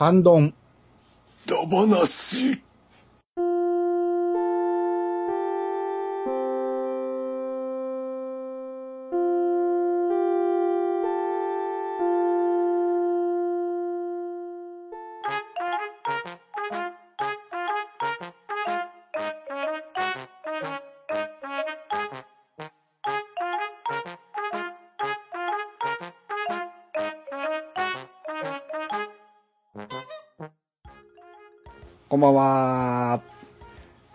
[0.00, 0.54] 反論。
[1.44, 2.58] ダバなし。
[32.20, 33.22] んばんは。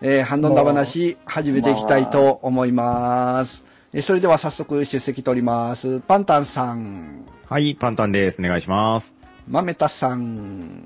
[0.00, 3.64] えー、ハンドンダ話、始めていきたいと思います。
[3.92, 6.00] えーそれでは早速出席取ります。
[6.00, 8.42] パンタンさん、はい、パンタンです。
[8.42, 9.16] お願いします。
[9.48, 10.84] マメタさん、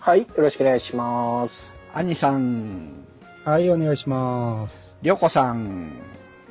[0.00, 1.76] はい、よろしくお願いします。
[1.94, 3.04] アニさん、
[3.44, 4.98] はい、お願いします。
[5.02, 5.92] りょこさん、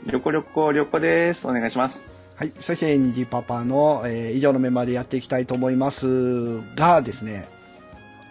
[0.06, 1.48] りょこりょこりょこです。
[1.48, 2.24] お願いします。
[2.36, 2.54] はい。
[2.60, 7.48] そして、ニジパパの、えー以上のメンバーでやっていきたいと思いますがですね、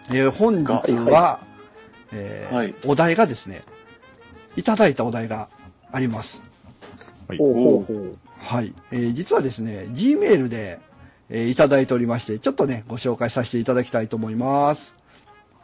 [0.09, 1.39] えー本日は、は
[2.11, 3.63] えーはいお題がですね、
[4.55, 5.49] いただいたお題が
[5.91, 6.43] あります。
[7.27, 7.37] はい。
[7.37, 8.17] ほうほうほう。
[8.39, 8.73] はい。
[8.91, 10.79] えー実はですね、G メールで、
[11.29, 14.95] えーいただいておりまして、ちょっとね、ご紹介させていただきたいと思います。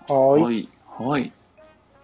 [0.07, 0.15] は。
[0.33, 0.69] はいい。
[0.97, 1.31] はい。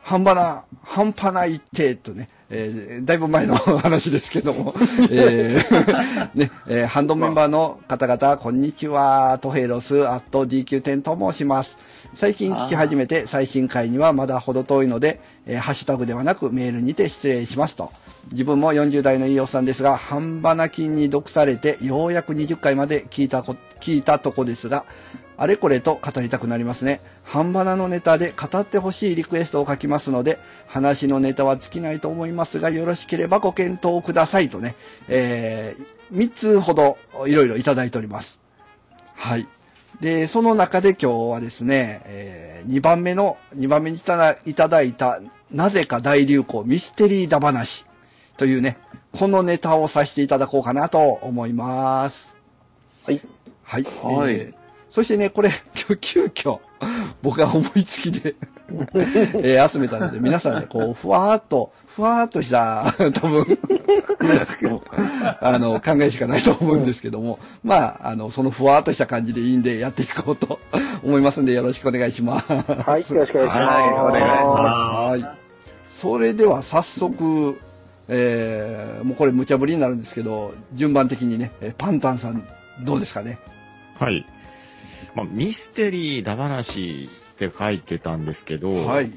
[0.02, 4.73] 半端な、半端ないって、とね、えーだいぶ前の話ですけども、
[5.09, 11.77] えー ね、えーハンドメンバーの方々、こんにちは、トヘイロス、アット DQ10 と申します。
[12.15, 17.91] 最近聞き始めて、最新回にはまだ程遠いので、えーハッシュタグではなくメールにて失礼しますと。
[18.31, 24.85] 自分も40代のいいおっさんですが、半端な菌に毒されて、ようやく20回まで聞いたこ、聞いたとこですが、
[25.38, 27.02] あれこれと語りたくなりますね。
[27.23, 34.76] 半ばなのネタで語ってほしいリクエストを書きますので、話のネタは尽きないと思いますが、よろしければご検討くださいとね、
[35.08, 38.39] えー、3つほどいろいろいただいております。
[39.16, 39.48] はい。
[40.02, 45.20] で、その中で今日はですね、え2番目の、2番目にいただいただいた、
[45.52, 47.86] なぜか大流行ミステリーだ話
[48.38, 48.78] というね、
[49.11, 52.36] このネタをさせていただこうかなと思います。
[53.05, 53.22] はい。
[53.64, 53.83] はい。
[53.83, 54.62] はいえー
[54.93, 56.59] そしてね、これ、急 急遽、
[57.23, 58.36] 僕が思いつきで、
[58.93, 63.58] えー集めたので、皆さんね、こう、ふわーっと、ふわーっとした、 多分、
[65.42, 70.59] あの、考えしかないと思うんですけども、まあ、あの、そのふわーっとした感じでいいんで、やっていこうと
[71.02, 72.54] 思いますんで、よろしくお願いします。
[72.54, 73.67] はい、よろしくお願いします。
[73.67, 74.05] はいお
[75.08, 75.39] 願いしはい。
[75.89, 77.60] それでは早速、
[78.10, 82.48] えー、もうこれ無茶ぶりになるんですけど、順番的にね、えーパンタンさん、
[82.81, 83.39] どうですかね？
[83.98, 84.23] はい。
[85.16, 89.11] まあ、ミステリーだ話って書いてたんですけど、はい。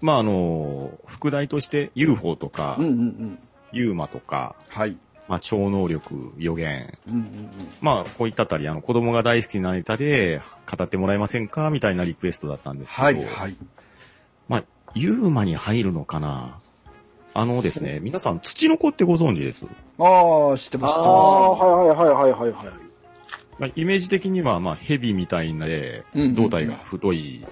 [0.00, 3.38] まあ、あの、副題として UFO とか、うんうんうん。
[3.72, 4.96] ユーマとか、はい。
[5.28, 6.98] まあ、超能力、予言。
[7.06, 7.50] うんうんうん。
[7.82, 10.40] まあ、こういったあたり、あの、子供が大好きなネタで
[10.70, 11.68] 語ってもらえませんか？
[11.70, 13.56] みたいなリクエストだったんですけど、はい、はい。
[14.48, 16.60] まあ、ユーマに入るのかな？
[17.34, 19.66] あのですね、皆さん、土の子ってご存知です？
[19.98, 21.18] ああ、知ってます、知ってああ、ま
[21.50, 22.87] はいはいはいはいはいはい。
[23.58, 27.44] まあ、イメージ的には、まあ、ヘビみたいなでうんうんうん、胴体が太い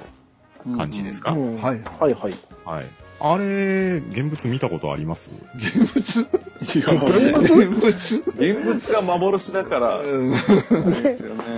[0.76, 2.34] 感じですか、うんはいはいはい。
[2.64, 2.84] はい。
[3.18, 5.30] あれ、現物見たことあります？
[5.58, 6.20] す。
[6.20, 7.64] いや、現物？
[8.36, 8.92] 現物？
[8.92, 10.34] が幻だから、うん。
[10.34, 10.38] ち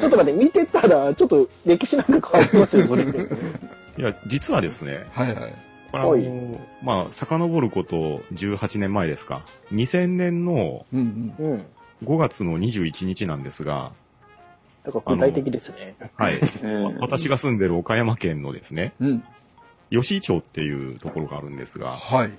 [0.04, 3.02] ょっと待って、見てたら、ちょっと歴史なんか変わりますよ、それ。
[3.02, 3.06] い
[3.96, 5.54] や、実はですね、はいはい。
[5.90, 9.42] これあはいの、まあ、遡ること18年前ですか
[9.72, 11.50] ？2000年のうんうん。
[11.52, 11.66] うん。
[12.04, 13.90] 5月の21日なんですが、
[14.92, 15.94] だから具体的ですね。
[16.16, 16.34] はい。
[16.34, 19.24] えー私が住んでる岡山県のですね、うん。
[19.90, 22.30] 吉井町っていうところがあるんですが、はい。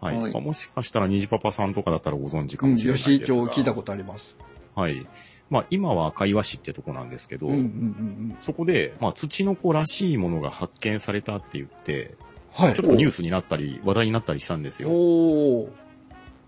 [0.00, 0.16] はい。
[0.16, 2.72] はいまあもしかしたら虹パパさんとかだったらご存知かうん。
[2.72, 3.16] もしれないですが。
[3.16, 4.36] 吉井町聞いたことあります。
[4.74, 5.06] はい。
[5.50, 8.36] まあ、今は赤岩市ってとこなんですけど、うんうんうんうん。
[8.40, 12.14] そこで、まあ、土の子らしいものが発見されたって言って、
[12.52, 12.82] はいちょ。
[12.84, 14.88] っとニュースになったり、話題になったりしたんですよ。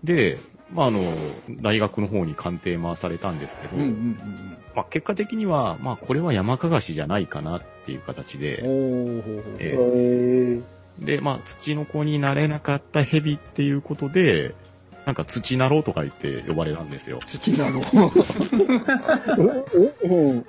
[0.03, 0.37] で、
[0.73, 0.99] まあ、あの、
[1.61, 8.41] 大学の方に鑑定回されたんですけど、うんうんうんまあ、結果的には、まあ、これは山かがしじゃないかなっていう形うん。
[8.41, 8.55] で、
[9.59, 9.77] えへ
[10.57, 10.59] え。
[10.99, 14.55] で、まあ、土の子になれなかった蛇っていうことで、
[15.05, 17.19] なんか土なろうとか言って呼ばれたんですよ。
[17.27, 17.81] 土なの。
[20.03, 20.45] うん。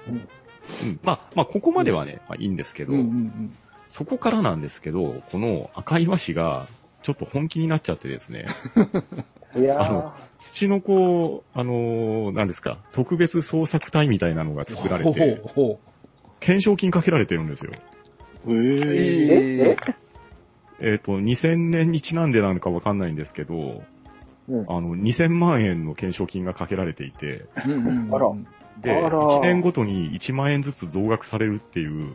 [0.82, 3.56] うん、まあ、まあ、ここまではね、まあ、いいんですけど、うんうんうん。
[3.86, 6.66] そこからなんですけど、この赤岩市が、
[7.02, 8.46] ちょっと本気になっちゃってですね、
[9.56, 15.40] いやあの土の子、あのー何ですか、特別捜索隊みたいなのが作られて、
[16.40, 17.72] 懸賞金かけられてるんですよ。
[18.46, 18.52] えう。
[18.52, 18.92] ー。
[18.92, 19.94] ええ
[20.80, 23.82] えっ、と、2000年にちなんでなのかわかんないんですけど、
[24.48, 24.66] うん。
[24.68, 28.46] あの、2000万円の懸賞金がかけられていて、うんうん
[28.80, 29.20] で、あら。
[29.20, 32.12] 1年ごとに1万円ずつ増額されるっていう、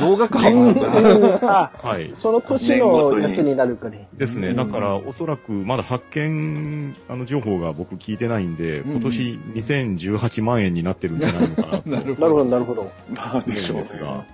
[0.00, 0.74] 増額幅なん
[1.20, 2.10] だはい。
[2.14, 4.08] その年のやつになるかね。
[4.14, 4.48] ですね。
[4.48, 12.90] うんだから、おそらく、まだ発見、あの、情報が僕聞いてないんで、うん今年2018万円になってるんじゃないのかなとなる なるほど、なるほど。
[13.14, 14.24] まあでしょうですが、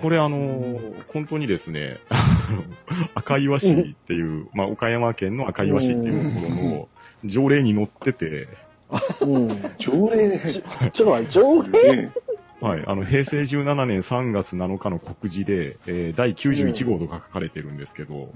[0.00, 0.78] これあの、
[1.08, 1.98] 本当にですね、
[3.14, 6.88] 赤岩市っていう、まあ、岡山県の赤岩市っていうところの
[7.24, 8.48] 条例に載ってて、
[9.22, 9.48] うん。
[9.78, 10.28] 条例？
[10.28, 10.38] で。
[10.38, 11.96] ちょっと待って、条例？
[11.96, 12.12] ね
[12.60, 18.30] はい、あの、平成17年3月7日の告示で、えー第91号とか書かれてるんですけど、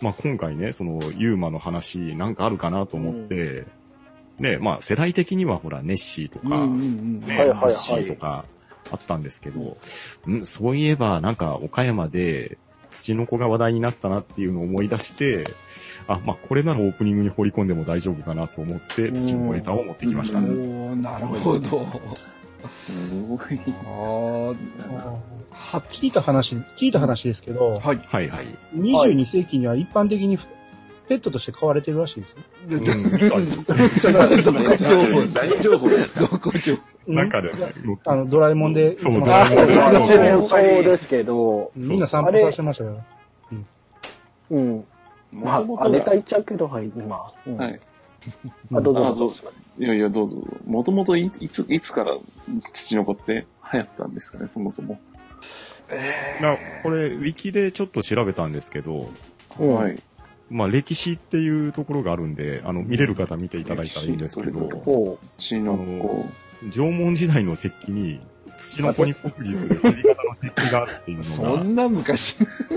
[0.00, 3.66] まあ、今回ね、その、ユーマの話なんかあるかなと思って、
[4.38, 8.44] ね、まあ、世代的にはほら、ネッシーとか、ね、ネッシーとか
[8.92, 9.76] あったんですけど、
[10.30, 12.58] んそういえば、なんか、岡山で、
[12.90, 15.44] 土の子が話題になったなっていうのを思い出して、
[16.06, 20.38] あ、まあ、これならオープニングに放り込んでも大丈夫かなと思って、土の子ネタを持ってきました。
[20.38, 21.86] おーなるほど。
[22.68, 22.92] す
[23.28, 23.38] ごい。
[23.38, 24.56] あー
[25.50, 28.00] は聞いた話、聞いた話ですけど、はい。
[28.06, 28.46] はいはい。
[28.74, 30.38] 22世紀には一般的に
[31.08, 32.36] ペットとして飼われてるらしいですよ。
[32.68, 32.76] う
[35.24, 36.20] ん、何情報ですか
[37.06, 37.28] なん
[38.06, 43.04] あの、ドラえもんで、そうドラえもんそうそうですけど、みんな散歩させてましたよ。
[44.50, 44.84] うん。
[45.32, 47.26] まあ、もともとあネタ言っちゃうけど、はい、今。
[47.46, 47.80] うんはい。
[48.74, 49.42] あ、どうぞあどうぞ。
[49.78, 50.42] いやいや、どうぞ。
[50.66, 52.16] もともといいつ、いつから
[52.72, 54.98] 土の子って流行ったんですかね、そもそも。
[56.40, 59.10] なこれ、ウィキでちょっと調べたんですけど、
[59.58, 60.02] うんはい。
[60.48, 66.26] まあ、歴史っていうところがあるんで、あの、見れる方見ていただいたらいいんですけど、ほ土の子。
[66.70, 68.20] 縄文時代の石器に、
[68.56, 72.36] 土の子に酷似する振り方の石器があるっていうそのが、んな昔。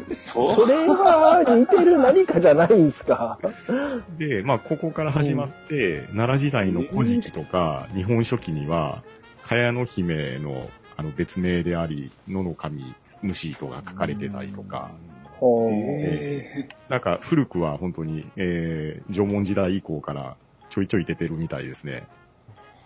[0.10, 3.40] そうそれは似てる何かじゃないんですか？
[4.18, 9.04] で、まあ、ここから始まって、奈良時代の古事記とか、日本書紀には、
[9.44, 14.92] 茅野姫の、あの、別名であり、野の神、虫とが書かれてたりとか、
[15.42, 20.36] えなんか古くは本当に、えー、縄文時代以降から
[20.70, 22.06] ちょいちょい出てるみたいですね。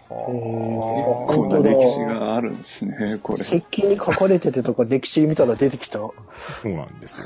[0.09, 3.35] ー、こんな歴史があるんですね、これ。
[3.39, 5.99] 石器に書かれててとか歴史見たら出てきた。
[5.99, 6.13] そ
[6.65, 7.25] うなんですよ。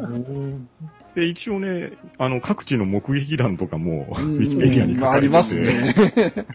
[0.00, 0.68] うん
[1.14, 6.46] で、一応ね、あの、各地の目撃談とかも、ウうんィキペディアに書かありまれてて、すね。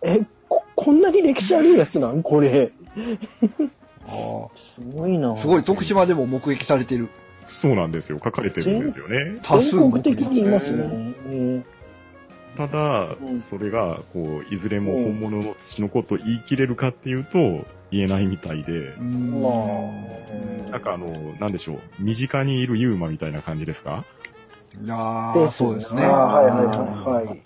[0.02, 2.22] え、こ、こんなに歴史あるやつなん？
[2.22, 2.72] これ。
[4.08, 7.08] あすごいなーすごい、徳島でも目撃されてる。
[7.46, 8.18] そうなんですよ。
[8.24, 9.38] 書かれてるんですよね。
[9.42, 10.84] 多数全国的にいますね。
[10.84, 10.86] う
[11.30, 11.64] ん
[12.56, 21.06] ただう、んそれが、こう、いずれも本物の土の子と言い切れるかっていうと、言えないみたいで、うんまなんかあの、
[21.38, 24.04] なんでしょう、身近にいるユーマみたいな感じですか？
[24.82, 24.96] いや。
[25.50, 26.02] そうですね。
[26.02, 27.42] あはいはいはいはい。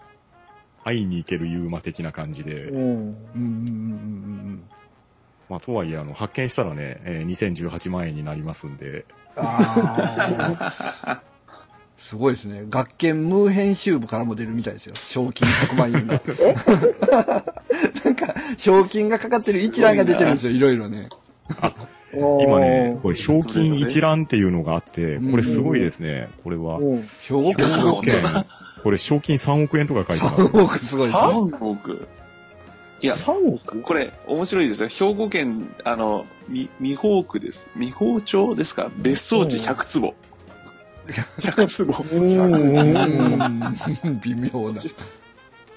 [0.85, 2.79] 会いに行けるユーマ的な感じで、うん。
[2.79, 4.71] うんうんうんうん
[5.49, 9.05] まあ、とはいえ、あの、発見したらね、えー2018万円になりますんで、
[9.37, 10.53] あ
[11.05, 11.23] あ。
[11.99, 12.65] すごいですね。
[12.69, 14.95] 学研ムー編集部からも出るみたいですよ。
[14.95, 16.21] 賞金100万円が。
[18.05, 20.53] なんか、賞金がかかってる一覧が出てるんですよ。
[20.53, 21.09] いろいろね。
[22.13, 26.29] 今ね、これ賞金一覧っていうのがあって、これすごいですね。
[26.45, 26.97] これは、うん。
[27.03, 28.47] 兵庫県兵庫県、
[28.83, 30.47] これ賞金3億円とか書いてます。
[30.47, 31.23] すごくすごいですね。
[31.23, 31.99] 韓国。
[33.03, 33.81] いや、3億？
[33.83, 34.89] これ、面白いですよ。
[34.89, 37.69] 兵庫県、あの、み、美宝区です。
[37.77, 38.91] 美宝町ですか？
[38.97, 40.15] 別荘地100坪。
[41.07, 42.05] 100坪。
[42.13, 42.23] うん
[44.07, 44.83] うん微妙な。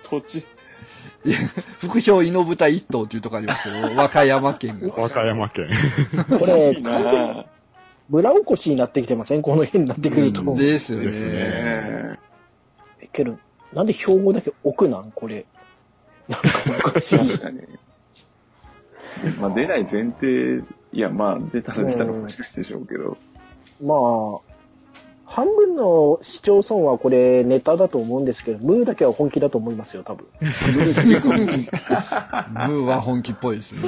[0.03, 0.45] 土地。
[1.79, 4.93] 副賞イノブタ一頭っていうとこありますけど、和歌山県が。
[4.95, 5.69] 和歌山県。
[6.39, 7.45] これいい、なぁ。
[8.09, 9.41] 村おこしになってきてません？
[9.41, 10.55] この辺になってくると。
[10.55, 12.17] ですよですね。
[13.01, 13.37] えけど、
[13.73, 15.11] なんで兵庫だけ奥なん？
[15.11, 15.45] これ。
[16.27, 16.49] なんか
[16.87, 17.19] おかしい。
[17.19, 17.61] 確かに。
[19.39, 23.17] まあ、出ない前提、いや、まあ、出たら出たのかもしれないでしょうけど。
[23.83, 23.97] まあ、
[25.31, 30.25] 半分の市町村はこれネタだと思うんですけど、ムーだけは本気だと思いますよ、多分。
[30.41, 33.87] ムーは本気っぽいですよね。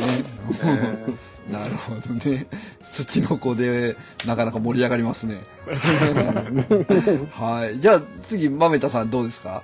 [1.52, 2.46] なるほどね。
[2.84, 3.96] 土の子で、
[4.28, 5.42] なかなか盛り上がりますね。
[7.34, 7.80] はい。
[7.80, 9.64] じゃあ次、豆田さんどうですか？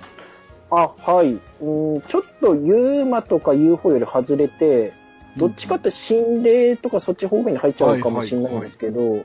[0.70, 1.38] あ、はい。
[1.60, 4.92] うん、ちょっとユーマとか UFO より外れて、
[5.36, 9.24] どっちかって心霊とかそっち方面に入っちゃうかもしれないんですけど、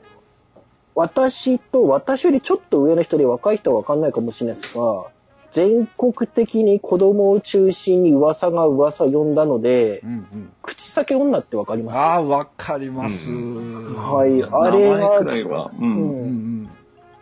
[0.94, 5.04] 私と私よりちょっと上の人で若い人はわかんないかもしれないですが、
[5.50, 10.52] 全国的に子供を中心に噂が噂を呼んだのでう、んうん。
[10.62, 11.98] 口裂け女ってわかります？
[11.98, 13.30] ああ、わかります。
[13.30, 15.70] うはい、あれは。
[15.78, 15.82] う。
[15.82, 16.70] うんうんん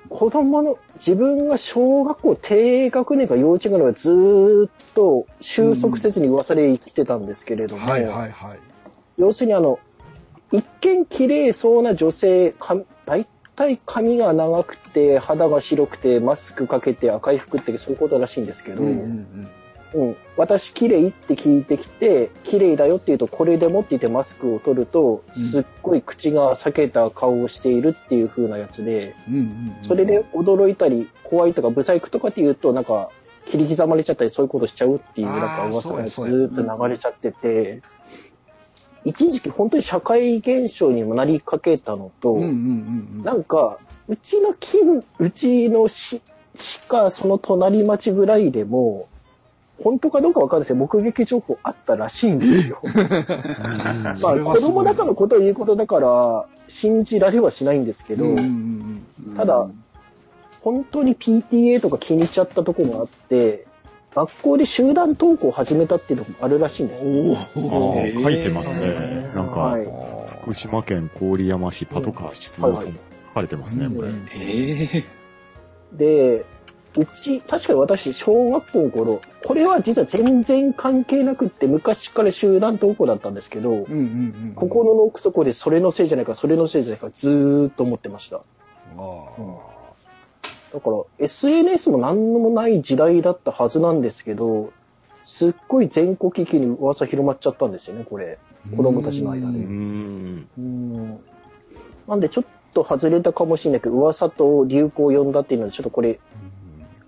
[0.08, 7.68] 子供の、自分が小学校低学年か幼稚園ぐらいはずーっと収束せずに噂で生きてたんですけれうん。
[7.68, 8.58] ども、はいはいはい。
[9.16, 9.78] 要するにあの、
[10.52, 12.76] 一見綺麗そうな女性、か
[13.06, 13.26] 大
[13.56, 18.90] 体髪が長くて、肌が白くて、マスクかけて赤い服ってそういうことらしいんですけど、うんう
[19.94, 20.10] うん。
[20.10, 20.16] ん。
[20.36, 25.34] 私綺麗って聞いてきて、綺麗だよって言うと、これでもって言ってマスクを取ると、うん。
[25.34, 29.14] すっごい口が裂けた顔をしているっていう風なやつで。
[29.82, 33.10] それで驚いたり、怖いとか、ブサイクとかって言うと、なんか、
[33.46, 37.82] 切り刻まれちゃったり、そういうことしちゃうっていう、なんか噂がずっと流れちゃってて、
[39.04, 43.24] 一時期本当に社会現象にもなりかけたのと、うんうんうんうん。
[43.24, 43.78] なんか、
[44.08, 46.20] うちの近、うちの市、
[46.54, 49.08] 市かその隣町ぐらいでも、
[49.82, 52.80] 本当かどうかわかんないですけど、目撃情報あったらしいんですよ。
[54.22, 59.66] まあ、子供だからのことを言うことだから、信じられはしないんですけど、うんうんうんただ、
[60.62, 63.66] 本当に PTA とか気にしちゃったところがあって、
[64.14, 67.10] 学校で集団登校を始めたっていうのもあるらしいんですよ。
[67.56, 69.30] おーー書いてますね。
[69.34, 69.86] なんか、はい
[70.42, 72.98] 福島県郡山市パトカー出動さん、書
[73.34, 74.08] かれてますね、これ。
[74.34, 75.04] ええ
[75.92, 76.44] で、
[76.96, 84.52] うち、確かに私、小学校の頃、これは実は全然関係なくって、昔から集団登校だったんですけど、うんうんうん。
[84.54, 88.36] 心の奥底でそれのせいじゃないか、それのせいじゃないか、ずーっと思ってました。
[88.36, 89.71] あー
[90.72, 94.72] だから、SNS も何もない時代だったはずなんですけど、
[95.18, 98.38] すっごい全国的に噂広まっちゃったんですよね、これ。
[98.74, 100.48] 子供たちの間でうーん。
[100.58, 101.18] うん。
[102.08, 106.18] なんで、ちょっと外れたかもしれないけど、噂と流行を呼んだっていうので、ちょっとこれ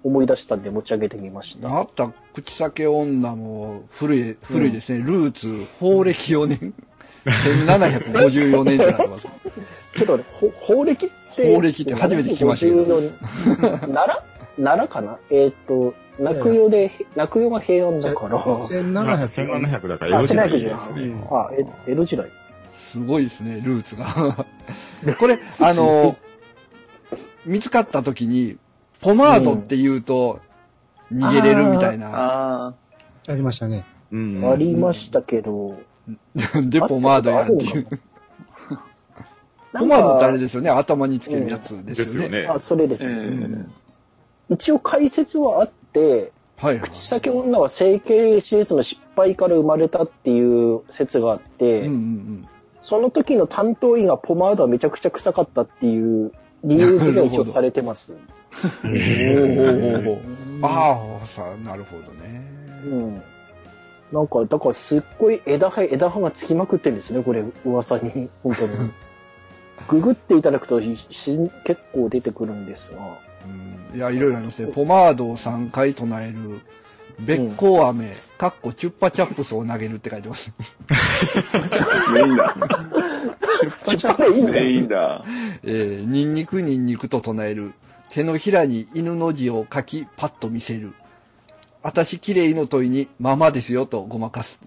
[0.03, 1.69] 思い出したんで持ち上げてみました。
[1.69, 4.99] また、口裂女も古い、古いですね。
[5.01, 6.75] ルーツ、法暦4年。
[7.25, 9.29] 1754年ってなってます。
[9.97, 11.11] ちょっとね、ほ法暦。
[11.37, 15.19] 法暦って初めて聞きましたけど754奈良奈良かな？
[15.31, 18.45] えーっと、泣くよで、泣くよが平安だから。
[18.45, 19.25] 1700。
[19.25, 21.13] 1700だから江戸時代ですね。
[21.31, 22.27] あ、え江戸時代。
[22.77, 24.07] すごいですね、ルーツが。
[25.19, 26.17] これ、あの、
[27.45, 28.57] 見つかった時に、
[29.01, 30.41] ポマードって言うと、
[31.13, 32.09] 逃げれるみたいな。
[32.09, 32.75] ああ。
[33.27, 33.87] ありましたね。
[34.13, 35.79] うんありましたけど。
[36.63, 37.87] で、ポマードやんっていう。
[39.79, 41.95] ポマードってあれですよね、頭につけるやつでよね。
[41.95, 42.47] ですすよね。
[42.49, 43.05] あ、それです。
[43.05, 43.85] ええ
[44.51, 46.89] 一応解説はあって、はいはい。
[46.89, 52.49] 口先女は整形手術の失敗から生まれたっていう説があって、うんうん
[52.85, 56.31] その時の担当医がポマードはめちゃくちゃ臭かったっていう
[56.65, 58.19] 理由付けが一応されてます。
[60.61, 62.47] ああ、さなるほどね。
[62.85, 63.23] うん。
[64.13, 68.29] なんか、だからすっごい枝葉、枝葉がつきまくってるんですね、これ、噂に。
[68.43, 68.91] 本当に。
[69.89, 73.19] ググっていただくとし結構出てくるんですが。
[73.47, 74.73] うんいや、いろいろありますね。
[74.73, 76.61] ポマードを3回唱える、
[77.21, 80.53] べっこう飴、かっこチュッパチャップスを投げるって書いてます。
[82.13, 82.55] 全員だ。
[83.87, 85.25] チュッパいいんだ全員だ。
[85.63, 87.73] えー、ニンニクニンニクと唱える。
[88.09, 90.93] 手のひらに犬の字を書き、パッと見せる。
[91.85, 94.59] あたし綺麗の問いに、ままですよとごまかす。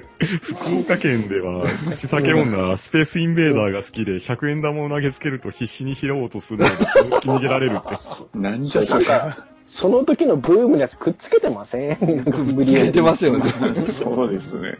[0.42, 8.38] 福岡県では、口酒女、スペースインベーダーが好きで、100円玉を投げつけると必死に拾おうとするので、その隙に逃げられるって。
[8.38, 9.04] なんじゃそれ。
[9.06, 12.24] なんか、その時のブームのやつくっつけてません？
[12.54, 13.52] 無理やりてますよね。
[13.76, 14.76] そうですね。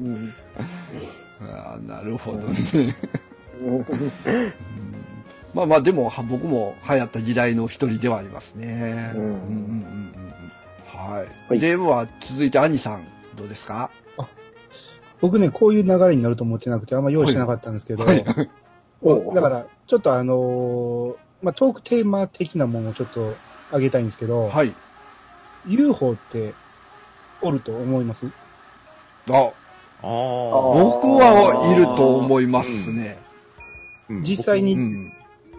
[0.00, 0.32] うん
[1.40, 2.94] あーなるほどね。
[3.62, 3.86] うん
[5.54, 9.12] まあまあ、でも、は僕も流行った時代の一人ではありますね。
[9.14, 10.12] うんうんうん。
[10.86, 13.00] はいでは、続いて、兄さん、
[13.36, 13.90] どうですか？
[15.20, 18.24] 僕ね、こういう流れになると思ってなくて、あんま用意してなかったんですけど、はい
[19.02, 23.34] おだから、ちょっとあのーまあ、トークテーマ的なものをちょっと
[23.70, 24.74] あげたいんですけど、はい。
[25.68, 26.54] UFO って
[27.42, 28.26] おると思います？
[29.30, 29.52] あ、ああ。
[30.02, 33.18] 僕はいると思いますね。
[34.08, 35.12] うん実際にうん。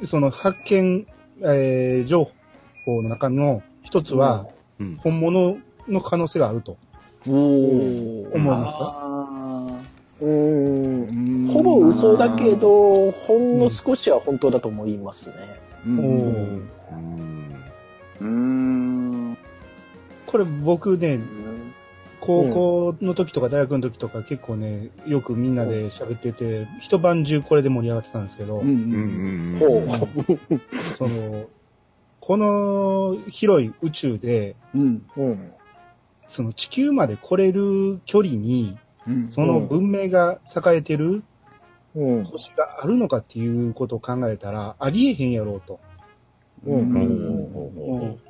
[0.06, 1.06] その発見、
[1.42, 2.32] えー情
[2.86, 4.48] 報の中の一つは、
[4.80, 4.98] うん。
[5.04, 6.78] 本物の可能性があると。
[7.26, 9.07] 思いますか、あ
[10.22, 15.36] うんうんほぼ嘘だけ、ど、ほんの少しは本当だと思いますね。
[15.86, 16.68] うん。
[20.26, 21.20] これ僕ね、
[22.20, 29.84] 高校の時とか大学の時とか結構ね、よくみんなで喋ってて、一晩中これで盛り上がってたんですけど、うんううんんほうん。
[29.86, 30.62] う。
[30.98, 31.48] その、
[32.20, 35.06] この広い宇宙で、うん。
[35.16, 35.52] うん。
[36.28, 38.80] その地球まで来れる距離に、うん。
[39.30, 41.24] その文明が栄えてる
[41.96, 42.24] うん。
[42.26, 45.80] 星があるのかっていうことを考えたら、ありえへんやろうと。
[46.66, 46.80] ほ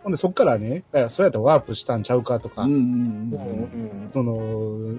[0.10, 2.64] んで、そっからね、そうやったらワープしたんちゃうかとか。
[2.64, 4.98] その、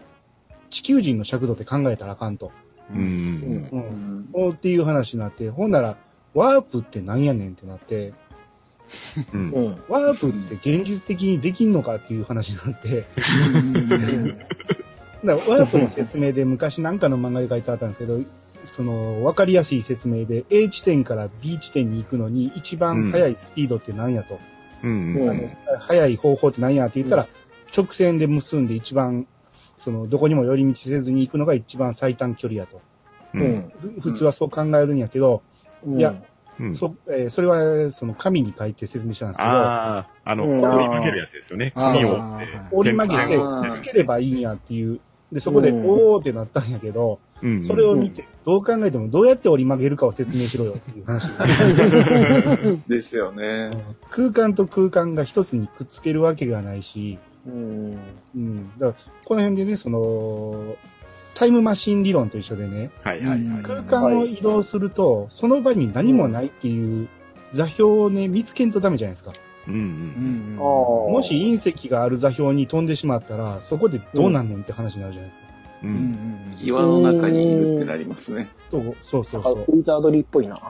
[0.70, 2.52] 地球人の尺度って考えたらあかんと。
[2.92, 3.68] うん。
[4.52, 5.96] っていう話になって、ほんなら、
[6.34, 8.12] ワープってなんやねんってなって。
[9.88, 13.06] ワープって現実的にできんのかっていう話になって、
[15.24, 18.20] だからワープの説明で昔なんかの漫画で書いてあったんですけど、
[18.64, 24.38] その、わかりやすい説明で A 地点から B 地点に行くのに一番速いスピードって何やと。
[24.82, 25.14] うん。
[25.14, 27.28] うん速い方法って何やって言ったら、
[27.76, 29.26] 直線で結んで一番、
[29.76, 32.80] その、どこにも寄り道せずに行くのが一番最短距離やと。
[33.34, 33.38] う。
[33.38, 35.42] うん普通はそう考えるんやけど、
[35.84, 35.98] うん。
[35.98, 36.14] いや
[36.60, 36.74] うん。
[36.74, 41.72] そ、えーそれは、その、紙に書いて説明したんですけど、ああ、あの、うん折り曲げるやつですよね。
[41.74, 42.20] 紙を
[42.72, 43.42] 折り曲げて
[43.76, 45.00] つければいいんやっていう。
[45.32, 47.64] で、そこで、うんおーってなったんやけど、うん。
[47.64, 51.28] それを見て、どう考えてもどうやって折り曲げるかを説明しろよっていう話。
[52.88, 53.70] ですよね。
[54.10, 57.98] 空間と空間が一つにくっつけるわけがないし、うん。
[58.34, 58.70] うん。
[58.78, 60.76] だから、この辺でね、その、
[61.34, 63.62] タイムマシン理論と一緒でね、はいはいはい。
[63.62, 67.08] 空間を移動すると、その場に何もないっていう
[67.52, 69.32] 座標をね、見つけんとダメじゃないですか。
[69.68, 70.56] うんううん。
[70.56, 70.64] んああ。
[71.12, 75.48] もし隕石がある座標に飛んでしまったら、そこでどうなんねんって話になるじゃないですか。
[75.84, 75.86] う。
[75.86, 78.48] うんん岩の中にいるってなりますね。
[78.70, 79.64] とそうそうあそう。
[79.68, 80.60] ウィザードリーっぽいな。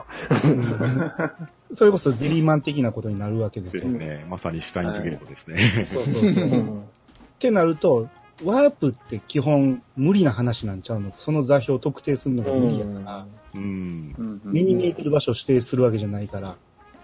[1.73, 3.83] それこそゼリーマン的なことになるわけですよ。
[3.83, 4.25] ですね。
[4.29, 5.87] まさにシュタインズゲートですね。
[5.91, 6.45] そうそうそう。
[6.45, 6.83] っうん。
[7.39, 8.07] てなると、
[8.43, 11.11] ワープって基本無理な話なんちゃうの？
[11.17, 13.25] その座標を特定するのが無理やから、
[13.55, 14.15] うん。
[14.17, 16.55] うん目に見えてる場所を指定するわけじゃないから。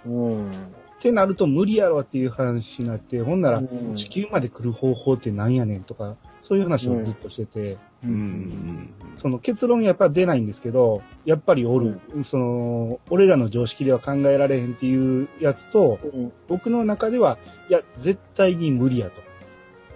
[0.05, 0.51] うん。
[0.97, 3.95] ってなると無理やろっていう話になって、ほんならうん。
[3.95, 8.09] 地球まで来る方法ってなんやねんとか、そういう話をずっとしてて、うん。
[8.09, 8.93] うん。
[9.17, 16.31] その結論やっぱ出ないんですけど、やっぱりおる、その、俺らの常識では考えられへんっていうやつと、うん。
[16.47, 17.37] 僕の中では、
[17.69, 19.21] いや、絶対に無理やと。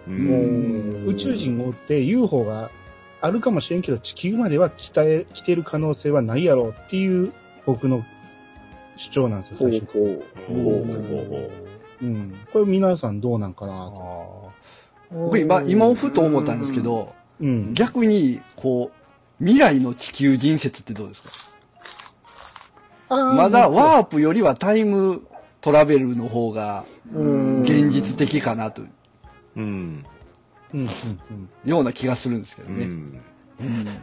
[0.10, 0.12] う。
[0.12, 1.06] うん。
[1.06, 2.72] ん宇宙人を追って UFO が
[3.22, 7.32] あるかもしれんけど、地球までは来来てる可能性はないやろうっていう
[7.66, 8.04] 僕の
[9.00, 9.86] 主張なんですよ、最初。
[9.94, 10.24] ほう。
[10.48, 11.52] ほうほうほうほ
[12.02, 12.36] うん。
[12.52, 14.52] これ皆さんどうなんかなあと。
[15.14, 17.74] ー僕今、今ふと思ったんですけど、うん。
[17.74, 18.92] 逆に、こ
[19.40, 21.56] う、未来の地球人説ってどうです
[23.08, 23.34] か？
[23.34, 25.24] まだワープよりはタイム
[25.62, 28.90] トラベルの方がうん現実的かなという
[29.56, 29.64] うん。
[30.74, 30.90] うん、うん、うん。
[31.66, 32.84] ような気がするんですけどね。
[32.84, 33.22] うん。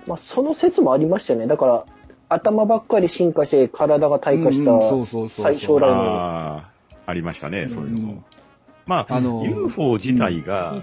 [0.07, 1.47] まあ、その説もありましたよね。
[1.47, 1.85] だから、
[2.29, 5.95] 頭ばっかり進化して体が退化したうんうんそうそうそうそう最小来の。
[5.95, 6.71] ああ、
[7.07, 8.25] ありましたね、そういうのも。
[8.87, 10.83] まあ、あの UFO 自体が、うん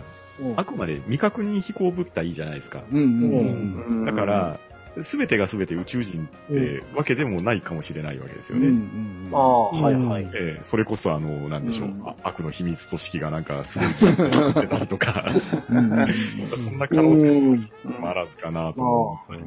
[0.58, 2.82] あくまで未確認飛行物体じゃないですか。
[2.92, 4.60] うんうんうんうんだから、
[5.00, 8.64] すべてがすべて宇宙人ってわけでもないかもしれないわけですようん。
[8.66, 9.30] うんね。
[9.32, 10.24] ああ、はいはい。
[10.34, 15.26] ええそれこそあの、なんでしょう、うんあ悪の秘密組織がなんかすごい作ってたりとか、
[15.70, 16.08] うんうんうん
[16.58, 19.46] そんな可能性うんもあらずかなと思ったりも。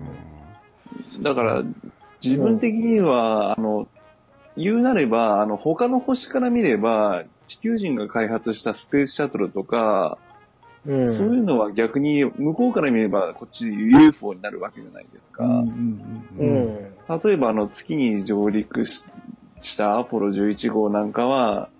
[1.20, 1.64] だから、
[2.22, 3.88] 自分的には、あの、
[4.56, 10.18] 言うなれば、あの、他の星から見れば、地球人が開発したスペースシャトルとか、
[10.86, 15.44] うんそういうのは逆に向こうから見ればこっち UFO になるわけじゃないですか。
[15.44, 17.20] うんうんううんん。
[17.24, 19.04] 例えばあの月に上陸し
[19.60, 21.70] したアポロ11号なんかは、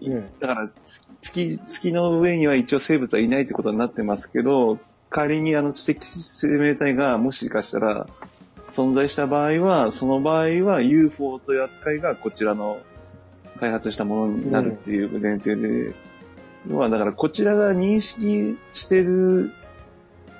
[0.00, 0.30] うん。
[0.40, 4.78] だからつ月、月の上には一応生物はいないってことになってますけど、
[5.10, 8.06] 仮にあの知的生命体がもしかしたら
[8.74, 12.80] 存在した場合は、その場合は UFO という扱いがこちらの
[13.60, 15.94] 開発したものになるっていう前提で、
[16.68, 19.52] 要はだからこちらが認識してる、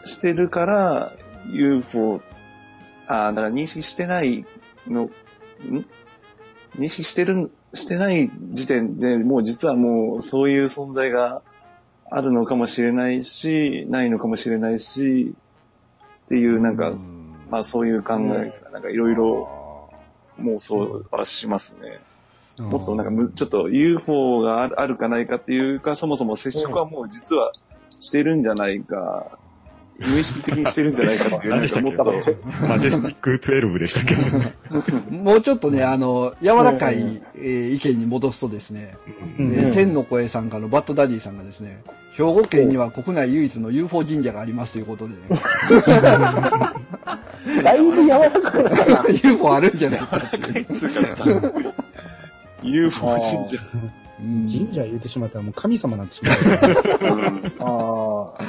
[0.03, 1.13] してるから
[1.53, 2.21] UFO、
[3.07, 4.45] ああ、だから認識してない
[4.89, 5.11] の、ん？
[6.77, 11.43] 認識してる、してない時点でもう実はもうそういう存在が
[12.11, 15.35] あるのかもしれないし、ないのかもしれないし、
[16.25, 16.95] っていうなんか、
[17.55, 19.89] まあそういう考えがなんかいろいろ
[20.41, 22.01] 妄想はしますね。
[22.59, 27.53] もっとなんかむちょっと UFO があるあるかないかっていうか、そもそも接触はもう実は
[28.01, 29.39] してるんじゃないか、
[30.01, 31.97] 無意識的にしてるんじゃないかっていう、 何でしたっけ？
[32.67, 34.05] マジェスティック12でしたっ
[35.11, 35.15] け？
[35.17, 38.97] もうちょっとね、あの、柔らかい、えー意見に戻すとですね、
[39.39, 39.53] うん。
[39.55, 41.83] えー天の声さんからのバッドダディさんがですね、
[42.17, 45.21] 兵庫県には国内唯一の UFO 神社がありますということでね、
[47.63, 49.09] だいぶ柔らかくなったな。
[49.09, 50.65] UFO あるんじゃないかっていう。
[50.67, 51.25] つうかさ
[52.63, 53.59] UFO 神社。
[54.21, 56.37] うん神社言うてしまったらもう神様になってしまう。
[57.01, 58.45] うんああ。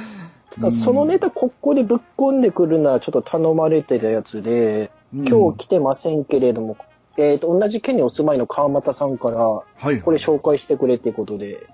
[0.51, 6.77] ただそのネタここでぶっ込んでくるのはちょっと頼まれてたやつで、今日来てませんけれども、
[7.17, 9.99] えっ、と、同じ県にお住まいの川又さんから、はい。
[10.01, 11.65] これ紹介してくれってことで、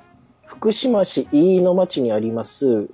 [0.45, 2.89] 福島市飯野町にあります、うん。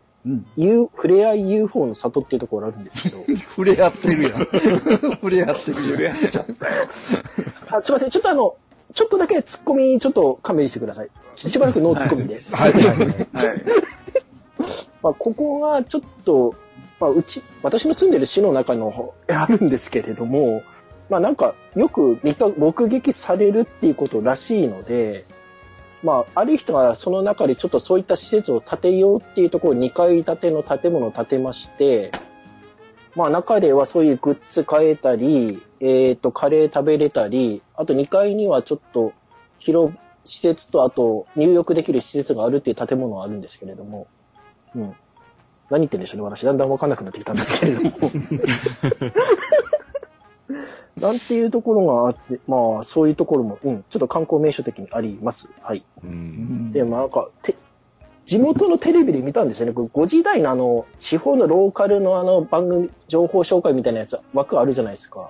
[0.58, 4.32] U、ふれあい UFO の里っていうところあるんですけど、 触れ合ってるやん。
[5.12, 6.16] 触れ合ってるやん。
[7.70, 8.56] あすいません、ちょっとあの、
[8.94, 11.10] ちょっとだけツッコミちょっと勘弁してください。
[11.36, 12.42] しばらくノーツッコミで。
[12.52, 12.74] はい。
[12.74, 13.64] はい。
[15.04, 16.56] まあ、ここがちょっと、
[17.00, 20.64] まあ、うち、私の住んでる市の中の、あるんですけれども、
[21.10, 25.26] まあなんか、よく見か、目撃されるっていうことらしいので、
[26.04, 32.12] まあ、ある人がその中でちょっとそういった施設を建てようっていうところ、2階建ての建物を建てまして、
[33.16, 39.14] まあ中ではそういうグッズ買えたり、えっ、と、カレー食べれたり、あと2階にはちょっと
[39.60, 44.08] 広、施設とあと入浴できる施設があるっていう建物があるんですけれども、
[44.76, 44.96] うん。
[45.70, 46.46] 何言ってんでしょうね、私。
[46.46, 47.92] だんだんわかんなくなってきたんですけれども。
[51.00, 55.50] なんていうところがあって、まあ、そういうところも、うん、ちょっと観光名所的にあります。
[55.62, 55.84] はい。
[56.04, 56.72] うん。
[56.72, 57.56] で、まあ、なんか、て、
[58.26, 59.74] 地元のテレビで見たんですよね。
[59.74, 65.30] これ5時台のあの、地方のローカルのあの番組、情報紹介みたいなやつ、枠あるじゃないですか。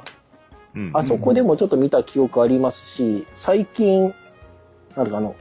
[0.73, 0.91] うん。
[0.93, 4.13] あそこでもちょっと見た記憶ありますし、最近、
[4.95, 5.36] なんかあの、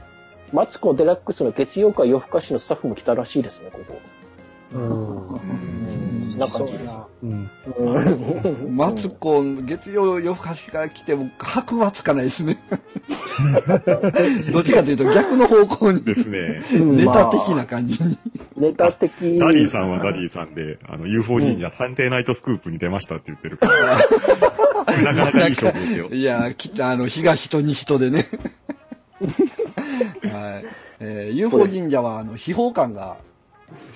[0.53, 3.99] マツコ・デラックスの月曜会夜更かしのスタッフも来たらしいですね、ここ。
[4.73, 6.37] うん。
[6.37, 6.95] な感じです。
[7.23, 7.49] うん。
[7.77, 12.57] うんマツコ、月曜夜更かしから来ても、白はつかないですね。
[14.51, 16.61] どっちかというと逆の方向に、ですね。
[16.71, 18.17] ネタ的な感じに。
[18.57, 19.39] ネタ的。
[19.39, 23.73] ダディさんはダディさんで、あの、UFO 神社探偵ナイトスクープに出ましたって言ってるから、
[25.13, 26.09] なかなかいい勝負ですよ。
[26.09, 28.27] いや、きあの、東と西とでね。
[30.31, 30.65] はい。
[30.99, 33.17] えー UFO 神社は、あの、秘宝館が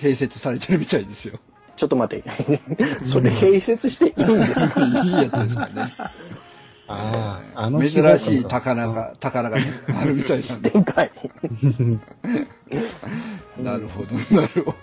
[0.00, 1.38] 併設されてるみたいですよ。
[1.76, 2.30] ちょっと待って。
[3.04, 4.80] それ併設していいんですか？
[4.80, 5.94] いいやつですからね。
[6.88, 9.64] ああ、あの珍しい宝が、宝がね、
[9.98, 10.70] あるみたいなんで。
[10.70, 11.10] でかい。
[13.62, 14.76] なるほど、なるほど。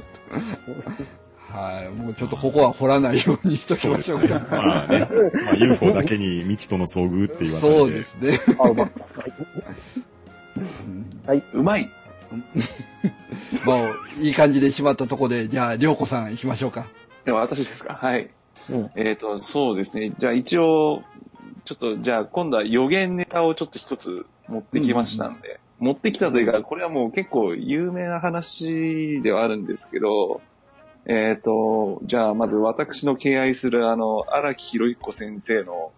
[1.54, 1.90] はい。
[1.96, 4.18] もうちょっとここは掘らないようにしときそうですね。
[4.18, 4.48] ましょうか。
[4.52, 5.08] まあね、
[5.46, 7.78] まあ、UFO だけに未知との遭遇って言われて。
[7.78, 8.40] そうですね。
[8.60, 8.90] あ、うまっ
[11.26, 11.32] た。
[11.32, 11.44] はい。
[11.54, 11.90] うまい
[13.66, 16.88] もう、いい感じでしまったとこで、じゃあ、りょうこさん行きましょうか。
[17.26, 17.94] では私ですか？
[17.96, 18.30] はい。
[18.72, 18.92] うん。
[18.96, 20.14] えっ、と、そうですね。
[20.18, 21.04] じゃあ一応、
[21.66, 30.42] ちょっと、じゃあ今度は予言ネタをちょっと一つ持ってきましたんで、持ってきたというか、これはもう結構有名な話ではあるんですけど、
[31.06, 35.92] えっ、と、じゃあまず私の敬愛するあの、荒木博彦先生の、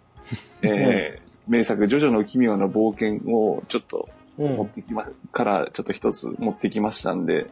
[0.62, 4.21] えー 名作、ジョジョの奇妙な冒険をちょっとうん。
[4.48, 7.50] 持ってきま、からちょっと一つ持ってきましたんで、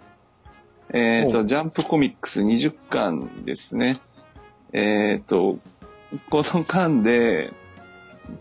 [0.91, 3.99] えっ、と、ジャンプコミックス20巻ですね。
[4.73, 5.59] えっ、と、
[6.29, 7.53] この巻で、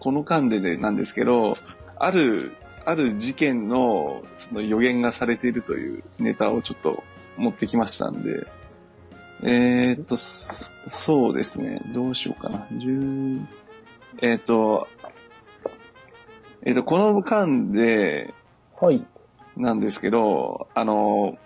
[0.01, 1.57] この巻で、ね、なんですけど、
[1.99, 2.53] ある、
[2.87, 7.03] ある事件のその予言がされているというネタをちょっと
[7.37, 8.47] 持ってきましたんで、
[9.43, 11.83] えっ、と、そそうですね。
[11.93, 12.67] どうしようかな。
[12.73, 13.45] 10
[14.23, 14.89] えっ、と、
[16.63, 18.35] えっ、と、この巻で、
[18.81, 19.05] はい。
[19.57, 21.37] なんですけど、あの、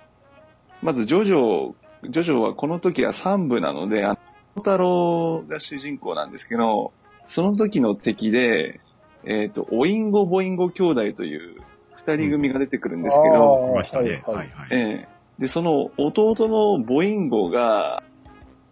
[0.82, 1.74] まずジョジョ、
[2.08, 4.18] ジョジョはこの時は3部なので、あの、
[4.56, 6.92] 太郎が主人公なんですけど、
[7.26, 8.80] その時の敵で、
[9.24, 11.56] えっ、と、オインゴ・ボインゴ兄弟という
[11.96, 14.22] 二人組が出てくるんですけど、いましたね。
[14.26, 14.68] ははいいはい。
[14.70, 18.02] ええで、その弟のボインゴが、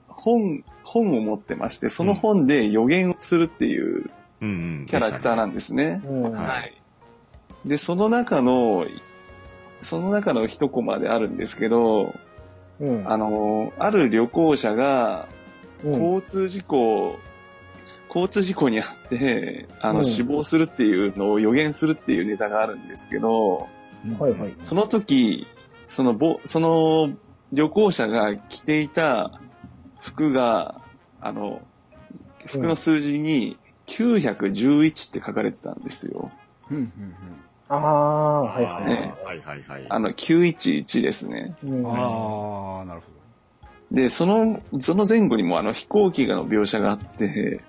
[0.08, 4.86] 本、本を持ってまして、その本で予言をするっていううんうん。
[4.86, 6.02] キャラクターななんですね。
[6.04, 6.22] うん。
[6.22, 6.79] はいはい。
[7.64, 8.86] で、その中の、
[9.82, 12.14] その中の一コマであるんですけど、
[12.80, 13.10] うん。
[13.10, 15.28] あの、ある旅行者が
[15.84, 17.18] うん交通事故、
[18.08, 23.68] 交通事故にあって、あの、うん死亡するっていうのを予言するっていうネタがあるんですけど、
[24.18, 24.54] はいはい。
[24.58, 25.46] その時、
[25.88, 27.10] そのぼ、その
[27.52, 29.40] 旅行者が着ていた
[30.00, 30.80] 服が、
[31.20, 31.60] あの、
[32.46, 36.30] 服の数字に911って書かれてたんですよ。
[36.70, 37.14] うんうん
[37.76, 39.86] ああ、はいはいねははいはいはい。
[39.88, 41.56] あの、911ですね。
[41.62, 41.66] い。
[41.66, 41.86] うんうん。
[41.86, 43.06] ああ、なるほ
[43.90, 47.62] で、その、その前後にもあの飛行機の描写があって、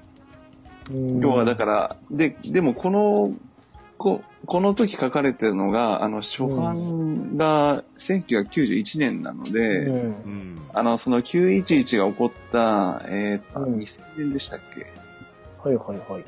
[1.19, 3.33] 要はだから、で、でもこの、
[3.97, 10.61] ここの時書かれてるのが、あの、初版が1991年なので、うんうん。
[10.73, 14.87] あの、その911が起こった、えっ、と、うん2000年でしたっけ？
[15.63, 16.25] はいはいはい。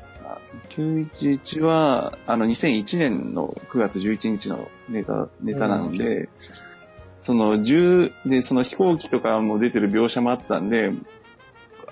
[0.70, 6.28] 911は、あの、2001年の9月11日のネタ、ネタなので、
[7.20, 10.92] その、10、で、その飛行機とかも出てる描写もあったんで、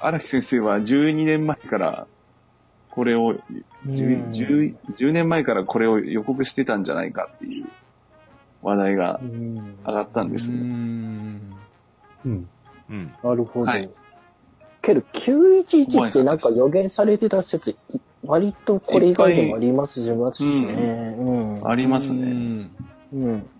[0.00, 2.07] 荒木先生は12年前から、
[2.90, 3.35] これを、
[3.87, 7.66] 10, 10 10年前からこれを予告してたんじゃないかっていう
[8.62, 10.59] 話題がうん上がったんですね。
[10.61, 11.57] ん。
[12.24, 12.48] うん。
[12.90, 13.14] うん。
[13.24, 13.66] なるほど。
[13.66, 13.90] はい
[14.83, 17.76] けど、911ってなんか予言されてた説、
[18.24, 20.72] 割とこれ以外でもありますしますしね。
[21.18, 21.30] う
[21.64, 21.68] ん。
[21.68, 22.26] ありますうね。
[22.26, 22.70] ん
[23.12, 23.50] うん。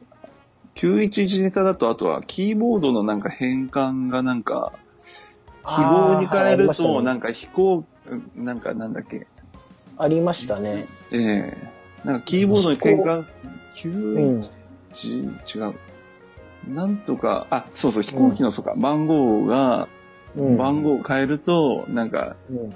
[0.75, 4.72] 911ネタだと、あとはキーボードのなんか変換がなんか、
[5.77, 7.85] 記号に変えると、なんか飛行、
[8.35, 9.27] なんかなんだっけ、
[9.98, 10.87] ありましたね。
[11.11, 11.57] ええ
[12.05, 13.25] なんかキーボードに変換、
[13.85, 14.40] うん。
[14.94, 15.75] 911、違う。
[16.68, 19.88] なんとか、あ、そうそう、飛行機の、そうか、番号が、
[20.37, 20.57] うん。
[20.57, 22.75] 番号を変えると、なんか、うん。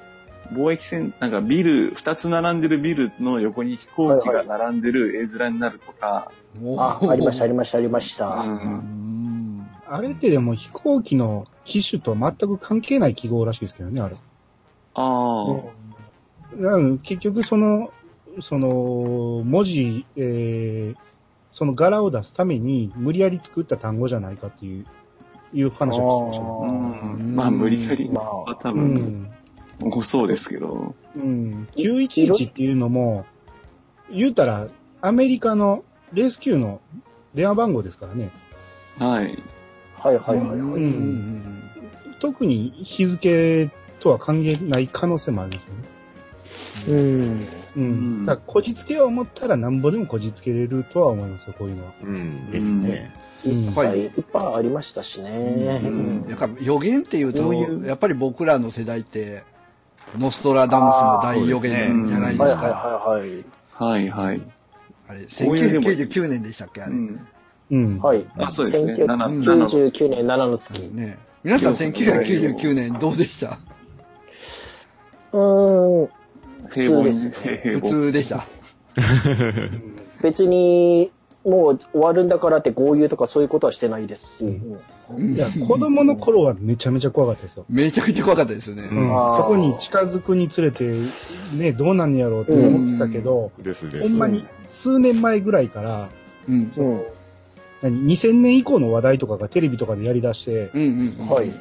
[0.53, 6.31] 貿易船、なんかビル、二つ並んでるビルの横に飛行機が並んでる絵面になるとか、
[6.77, 8.45] あ、ありました、ありました、ありました。
[9.89, 14.17] あれってでも飛行機の機種と全く関係ない記号らしいですけどね、あれ。
[14.95, 17.93] ああ、なん結局その、
[18.41, 20.97] その、文字、えー、
[21.53, 24.87] その柄を出すために無理やり作った単語じゃないかっていう、
[25.55, 26.69] いう話を聞きま
[27.05, 27.23] したうね。
[27.23, 27.37] ん。
[27.37, 29.36] まあ、無理やりまは多う分、ん。
[29.81, 30.95] 起こそうですけど。
[31.17, 31.69] うん。
[31.77, 33.27] 911っていうのも、
[34.11, 34.69] 言うたら、
[35.01, 36.81] アメリカのレスキューの
[37.35, 38.31] 電話番号ですからね。
[38.99, 39.43] はい。
[39.99, 40.39] あ、はいはいはい。
[40.39, 41.63] うんうん
[42.19, 45.63] 特に日付とは関係ない可能性もありま
[46.75, 47.03] すよね。
[47.03, 47.41] うん。
[47.41, 48.27] ううんん。
[48.27, 51.93] だから、こじつけよう思ったらなんぼでもこじつけれるとは思いますよ、こういうのは。
[52.03, 52.51] うん。
[52.51, 53.13] ですね。
[53.45, 55.31] 実際いっぱいありましたしね。
[55.85, 59.45] ううんんやっぱ予言っていうとこういうやっぱり僕らの世代って、
[60.19, 62.67] ノストラダムスの大予言じゃないですはいはいか。
[62.69, 63.45] はいはい。
[63.75, 64.41] はい、はい。
[65.09, 66.93] あれ、こういうでも1999年でしたっけあれ。
[66.93, 67.27] うん。
[67.71, 67.99] うん。
[67.99, 68.25] はい。
[68.39, 68.95] あ、そうですね。
[68.95, 70.73] 7、7 1999年7の月。
[70.93, 73.59] ね皆さん1999年どうでした？
[75.33, 76.09] うーん。
[76.69, 77.83] 普通ですね普。
[77.83, 78.45] 通でした。
[80.23, 81.13] 別に、
[81.47, 84.45] もう終わるんだからって豪遊とかそういうことはしてないですし。
[84.45, 84.81] うん
[85.19, 87.65] いや、子供の頃はめちゃめちゃ怖かったですよ。
[87.69, 88.89] めちゃくちゃ怖かったですよね。
[88.91, 90.93] うんそこに近づくにつれて、
[91.57, 94.09] ね、どうなんねやろうって思ってたけど、ですです。
[94.09, 96.09] ほんまに数年前ぐらいから、
[96.49, 96.73] うん。
[96.77, 97.03] うん。
[97.83, 101.29] 何2000年以降の話題とかがテレビとかでやり出して、うんうんうん。
[101.29, 101.53] はい。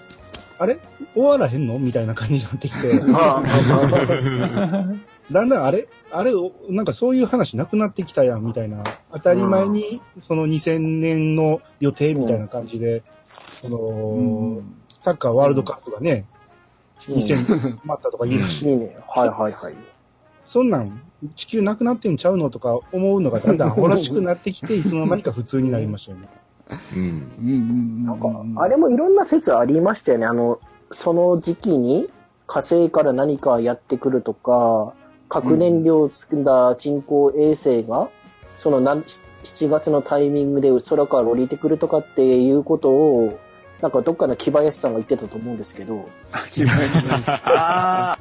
[0.58, 0.80] あれ？
[1.14, 1.80] 終わらへんの？
[1.80, 3.44] みたいな感じになってきて、あ
[5.32, 5.88] だんだんあれ？
[6.12, 6.32] あれ
[6.70, 8.84] なんかそういう話なくなってきたやん、みたいな。
[9.12, 14.76] 当たり前に、その2000年の予定みたいな感じで、その、うん。
[15.02, 16.26] サッカーワールドカップがね、
[17.10, 17.16] うん。
[17.16, 18.98] 2000待ったとか言い出して、いいね。
[19.08, 19.76] はいはいはい。
[20.46, 21.02] そんなん、
[21.36, 22.50] 地球なくなってんちゃうの？
[22.50, 26.30] とか思うのがだんだんアホらしくなってきて、いつの間にか普通になりましたよね。
[26.96, 27.00] うん。
[27.00, 28.06] うんうんうん。
[28.06, 30.26] なんか、あれもいろんな説ありましたよね。
[30.26, 30.60] あの、
[30.92, 32.10] その時期に
[32.48, 34.94] 火星から何かやってくるとか、
[35.30, 38.10] 核燃料を積んだ人工衛星が、
[38.58, 39.04] そのなん
[39.46, 43.40] 7月のタイミングで空から降りてくるとかっていうことを、
[43.82, 46.10] なんかどっかの木林さんが言ってたと思うんですけど、
[46.52, 47.24] 木林さん。
[47.28, 48.18] ああ。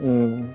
[0.00, 0.54] うん。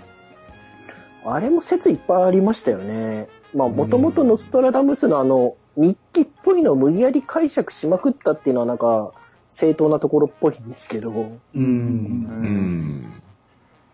[1.26, 3.28] あれも説いっぱいありましたよね。
[3.56, 9.12] まあ、もともとノストラダムスのあの、日記っぽいのを無理やり解釈しまくったっていうのはなんか、
[9.48, 11.40] 正当なところっぽいんですけど、う。
[11.56, 13.14] うんん。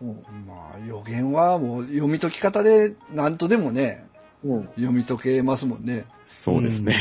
[0.02, 0.22] うん。
[0.46, 4.06] まあ、予言はもう読み解き方で何とでもね、
[4.44, 4.66] うん。
[4.74, 6.04] 読み解けますもんね。
[6.24, 6.96] そうですね。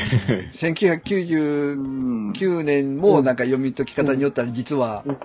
[0.54, 5.18] 1999年もなんか読み解き方によったら実はうん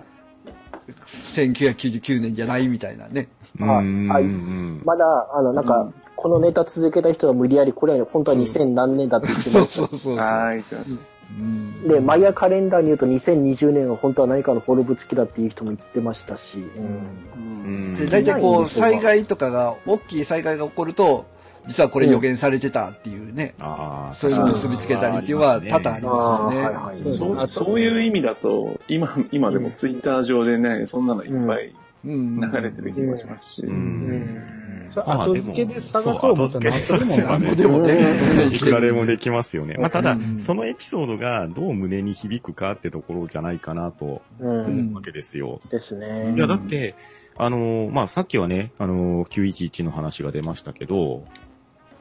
[0.93, 3.29] 1999年じゃないみたいなね。
[3.59, 9.61] はいうんまだ、あの、なんか、このネタ続けた人は無理やりこれ、本当は2000何年だって言ってそう。
[9.61, 10.17] ましそうそうそう。
[10.17, 10.57] はい。
[10.59, 11.95] うんた。
[11.95, 17.35] で、マイヤカレンダーに言うと2020年は本当は何かの滅ぶ月だっていう人も言ってましたし、うん。
[17.37, 17.91] うん。
[17.91, 21.27] で大体こう、災害とかが、大きい災害が起こると、
[21.67, 27.47] 実はこれ予言されてたっていうね、ああ、そういうのを結びつけたりっていうのは多々ありますよね。
[27.47, 27.81] そう。
[27.81, 31.75] いう意味だと、今、今でもツイッター上でね、そんなのいっぱい
[32.05, 32.41] うん。
[32.41, 33.63] 流れてる気もしますし。
[33.63, 33.69] う。
[33.69, 39.77] うんんそれまあ後付けで探そう思ったら何とでもね、いく らでもできますよね。
[39.79, 44.47] まあ、ただう、んそのエピソードがどう胸に響くかってところじゃないかなとう。
[44.47, 45.61] うわけですよ。
[45.71, 46.35] ですね。
[46.37, 46.95] いや、だって、
[47.37, 51.25] あのーまあ、さっきはね、あのー911の話が出ましたけど、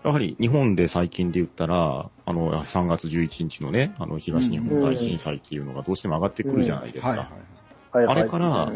[0.04, 7.10] やはり日本で最近で言ったら、あの、3月11日のね、あの、東日本大震災っていうのがどうしても上がってくるじゃないですか。
[7.10, 7.28] はいはい
[8.08, 8.74] あれから、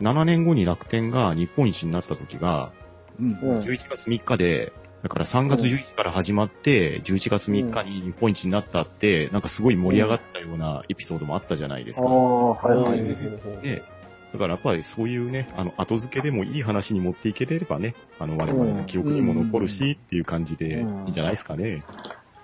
[0.00, 2.72] 7年後に楽天が日本一になった時が、
[3.20, 3.38] うん。
[3.42, 3.58] うん。
[3.58, 12.06] 11月3日で、だから3月11日から始まって、11月3日に日本一になったって、なんかすごい盛り上がったようなエピソードもあったじゃないですか。
[12.06, 13.62] ああ、はいはい。
[13.62, 13.84] で、
[14.32, 21.12] だからやっぱりそういうね、あの、後付けでもいい話に持っていければね、あの、我々の記憶にも残るし、っていう感じでいいん。
[21.12, 21.84] じゃないですかね。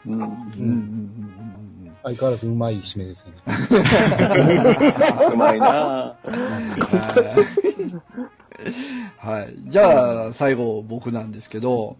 [0.06, 0.20] うん。
[0.20, 0.24] うん。
[0.24, 0.28] うん。
[0.28, 0.66] うん。
[0.66, 3.34] うん相変わらずうまい締めですよね。
[5.32, 6.16] うまいな
[9.18, 9.54] はい。
[9.68, 11.96] じゃあ、最後僕なんですけど、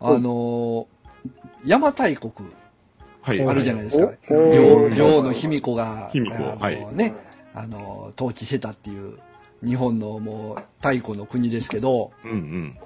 [0.00, 0.86] あの、
[1.60, 2.32] 邪馬台国
[3.22, 3.46] はい。
[3.46, 4.12] あるじゃないですか。
[4.30, 4.34] お
[4.90, 7.14] 女王の卑弥呼が、卑弥呼ね、
[7.54, 9.18] あの、統治してたっていう、
[9.62, 12.78] 日本のもう太古の国ですけど、うんうん。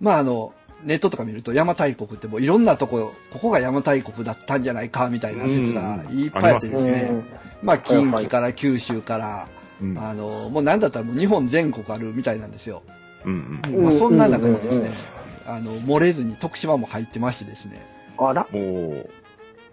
[0.00, 0.52] まああの、
[0.84, 7.02] ネットとか見ると邪馬台国ってもういろんなとこ、ここが邪馬台国だったんじゃないかみたいな説がいっぱいあってですうね。
[7.10, 7.24] ん。
[7.62, 9.48] まあ近畿から九州から、
[9.80, 9.98] うん。
[9.98, 12.82] あの、もうなんだったらもう日本全国あるみたいなんですよ。
[13.24, 13.84] うんうん。
[13.84, 15.14] まあそんな中にですね、
[15.46, 17.84] あの、漏れずに徳島も入ってましてですね、
[18.16, 18.46] あら。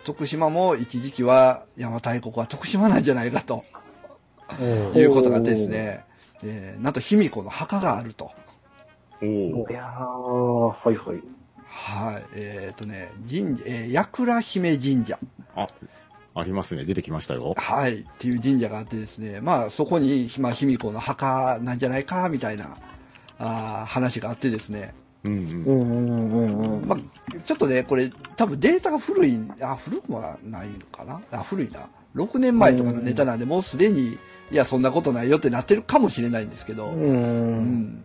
[0.03, 3.63] 徳島も一時期は邪馬台国は 徳島なんじゃないかと
[4.59, 4.63] お
[4.97, 6.03] いうことがあってですね、
[6.43, 8.31] えーなんと卑弥呼の墓があると。
[9.21, 11.23] おおいやー、はいはい。
[11.65, 12.23] はい。
[12.33, 15.19] えっ、とね、神、えー、矢倉姫神社。
[15.55, 15.67] あ、
[16.35, 16.85] ありますね。
[16.85, 17.53] 出てきましたよ。
[17.57, 18.01] はい。
[18.01, 22.77] っていう神社があってですね、まあそこに、まあ卑弥呼の墓なんじゃないか、みたいな、
[23.39, 24.93] あー話があってですね。
[25.23, 25.63] うんうん。
[25.63, 26.87] うんうんうんうん。
[26.87, 31.21] まあ、ちょっとね、これ、多分データが古い、あ、古くはないのかな？
[31.31, 31.87] あ、古いな。
[32.15, 34.17] 6年前とかのネタなんで、もうすでに、
[34.51, 36.93] いや、そんなことないよってなってるかもしれないんですけど、う。
[36.95, 38.03] うんん、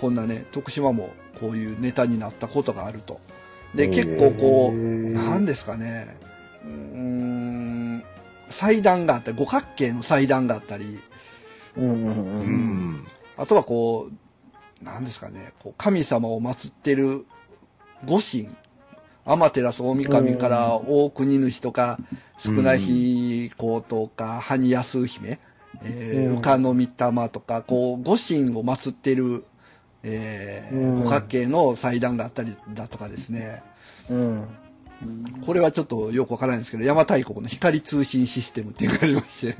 [0.00, 3.20] こんなね、徳島もこういうネタになったことがあると。
[3.74, 5.12] で、結構こう、へー。
[5.12, 6.16] なんですかね、
[6.64, 8.04] うーん、
[8.50, 10.98] 祭壇があったり、五角形の祭壇があったり、
[11.76, 12.90] うんうんううん。
[12.94, 13.06] ん。
[13.36, 17.26] あとはこう、なんですかね、こう神様を祀ってる
[18.04, 18.48] 御神、
[19.24, 21.98] 天照大神から大国主とか、
[22.38, 25.38] 少ない日公とか、埴安姫、
[25.82, 26.62] えー、うん。
[26.62, 29.44] の御霊とか、こう、御神を祀ってる、
[30.02, 33.62] え五角形の祭壇があったりだとかですね。
[34.08, 34.48] うん。
[35.46, 39.56] これはちょっとよくわからないんですけど、邪馬台国の光通信システムっていうのがありまして。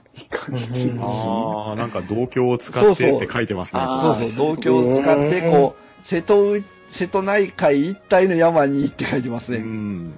[1.01, 3.81] ああ、なんか同居を使そうそうってって書いてますね。
[3.81, 9.62] あーそうそう、同居を使って、こう、瀬戸内、瀬戸内海一帯の山にって書いてますうね。
[9.62, 10.12] ん。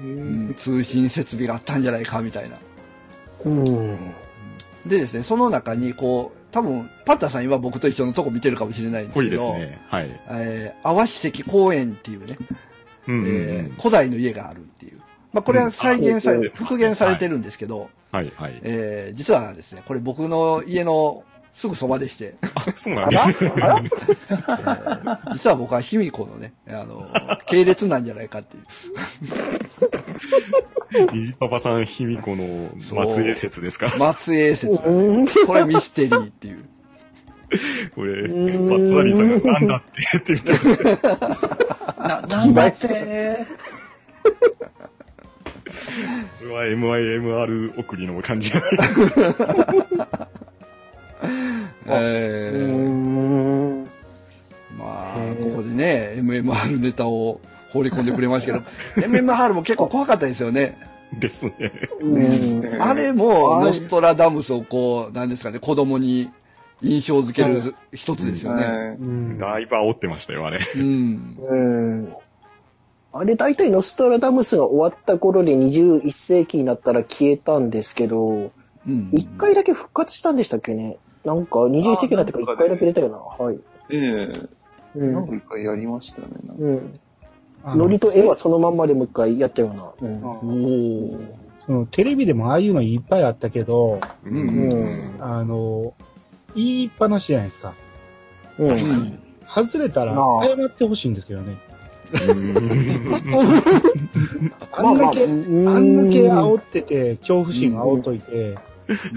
[0.00, 2.56] うん通信設備があったんじゃないかみたいな。
[3.44, 3.98] うん。
[4.86, 9.78] でですね、その中に、こう、多分、パッタさん今僕と一緒のとこ見てるかもしれないんですけど、ね。
[9.88, 10.20] はい。
[10.30, 12.38] えー、淡石石公園っていうね、
[13.06, 13.76] うんうんうえーん。
[13.76, 15.00] 古代の家があるっていう。
[15.32, 18.58] まあ、これは再現され、うん復元されてるんですけど、はいはい。
[18.62, 21.22] えー、実はですね、これ僕の家の
[21.54, 23.34] すぐそばでして、あ、そうなんですね。
[23.42, 23.88] えー
[25.32, 27.08] 実は僕は卑弥呼のね、あの、
[27.46, 28.64] 系列なんじゃないかっていう。
[31.12, 32.70] 虹パパさん、卑弥呼の
[33.14, 33.92] 末裔説ですか？
[33.98, 34.72] 松江説。
[34.88, 35.26] うん。
[35.46, 36.64] これミステリーっていう。
[37.94, 40.52] これ、バんットダディさんがなんだってって言って
[41.18, 41.46] ます。
[41.98, 42.86] な、なんだって。
[46.40, 48.70] これは MIMR 送りの感じじゃない
[51.86, 53.88] えーうん。
[54.76, 57.40] まあここでね、MMR ネタを
[57.72, 58.64] 放り込んでくれましたけど、
[59.08, 60.78] MMR も結構怖かったですよね。
[61.12, 61.72] ですね。
[62.00, 62.82] うん。
[62.82, 66.30] あれも、ノストラダムスをこう、なんですかね、子供に
[66.82, 68.96] 印象づける一つですよね。
[69.38, 70.60] だいぶ煽ってましたよ、あれ。
[70.76, 71.34] うん。
[71.38, 71.56] う
[72.02, 72.12] ん。
[73.12, 78.52] あれ、大体ノストラダムスが終わった頃で21世紀になったら消えたんですけど、
[78.86, 79.10] うん。
[79.12, 83.18] 一回だけ復活したんでしたっけねなんか21世紀になってから一回だけ出たよな。
[83.18, 83.60] はい。
[83.90, 84.24] ええ
[84.96, 85.12] うん。
[85.12, 86.34] なんか一回やりましたよね。
[86.58, 86.70] う
[87.74, 87.78] ん。
[87.78, 89.92] ノリと絵はそのまんまでもう一回やったような。
[90.00, 90.24] うん。
[90.24, 91.28] おー
[91.66, 95.92] そのテレビでもああいうのいっぱいあったけど、ううんあの、
[96.56, 97.74] 言いっぱなしじゃないですか。
[98.58, 98.70] うん。
[98.70, 99.18] うん。
[99.46, 101.58] 外れたら謝ってほしいんですけどね。
[102.10, 103.08] うん
[104.72, 108.56] あんだけ、まああんだけうん煽ってて、恐怖心煽っといて、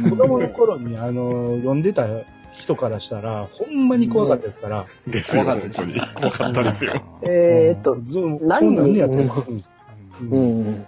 [0.10, 2.06] 子供の頃にあの、読んでた
[2.54, 6.14] 人からしたら、ほんまに怖かったですから、ですよ、怖かったです本当に。
[6.20, 7.04] 怖かったですよ。
[7.24, 10.86] えーっと、ず何なんねやってるううんん。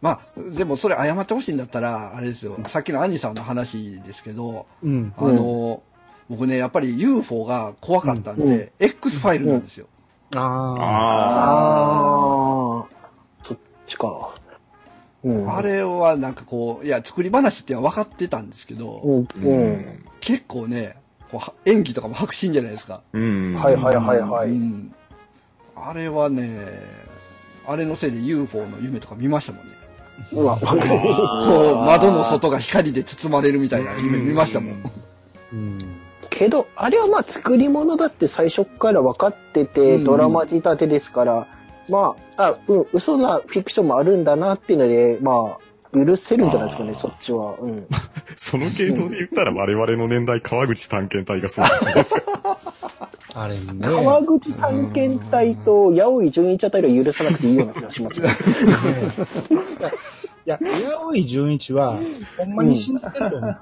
[0.00, 0.20] まあ、
[0.56, 2.58] でもそれ謝ってほしいんだったら、あれですよ。
[2.68, 5.12] さっきのアニさんの話ですけど、うん。
[5.16, 5.82] あの、
[6.28, 9.86] 僕ね、やっぱり UFO が怖かったんで、うん X ファイルなんですよ。
[10.34, 10.42] ああ。
[10.42, 11.60] あ
[12.76, 12.86] ああ、
[13.42, 14.30] そっちか。
[15.24, 15.54] うん。
[15.54, 19.26] あれはなんかこう、いや、作り話っていうのは分かってたんですけど、うん、あ。
[19.42, 20.04] うん。
[20.20, 20.96] 結構ね、
[21.30, 23.02] こうは演技とかも迫真じゃないですか。
[23.12, 23.54] うん。
[23.54, 24.48] はいはいはいはい。
[24.50, 24.94] うん。
[25.76, 26.66] あれはね、
[27.66, 29.80] あれのせいで UFO の夢とか見ましたもんね。
[30.32, 34.82] うわ、こう、窓の外が光で包まれるみたいな夢見ましたもん。
[35.52, 35.78] うん。
[36.28, 41.46] けど、あれはまあ作り物だって最初から分かってて、うんドラマ仕立てですから、
[41.90, 45.58] まあ、あ、うん、嘘なフィクションもあるんだなっていうので、まあ、
[45.92, 47.56] 許せるんじゃないですかね、そっちは。
[47.60, 47.86] うん。
[48.36, 52.58] その系統で言ったら我々の年代、川口探検隊がそうじゃないですか？
[53.34, 53.64] あれね。
[53.80, 58.28] 川口探検隊と八尾井純一あたりは許さなくていいような気がします ね。
[60.46, 61.96] いや、八尾井純一は、
[62.36, 63.56] ほんまに信じてると思う。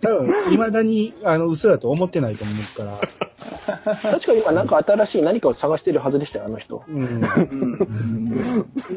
[0.00, 2.98] 多分、未だに、あの、嘘だと思ってないと思うから。
[3.84, 6.82] 確かに今なんか新しい何かを探してるはずでしたよ、あの人。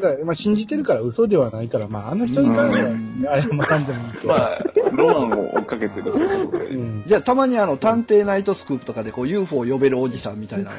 [0.00, 2.84] から、まあ、信じてるから嘘ではないから、まあ、あの人に関して
[3.26, 3.86] は、謝らん。
[3.86, 4.28] でもいいけど。
[4.28, 4.58] まあ、
[4.92, 6.78] ロマンを追っかけてるということで。
[7.06, 10.40] じゃあ、たまにあの、探偵ナイトスクープとかでこう UFO を呼べるおじさん。
[10.40, 10.76] みたいなのは、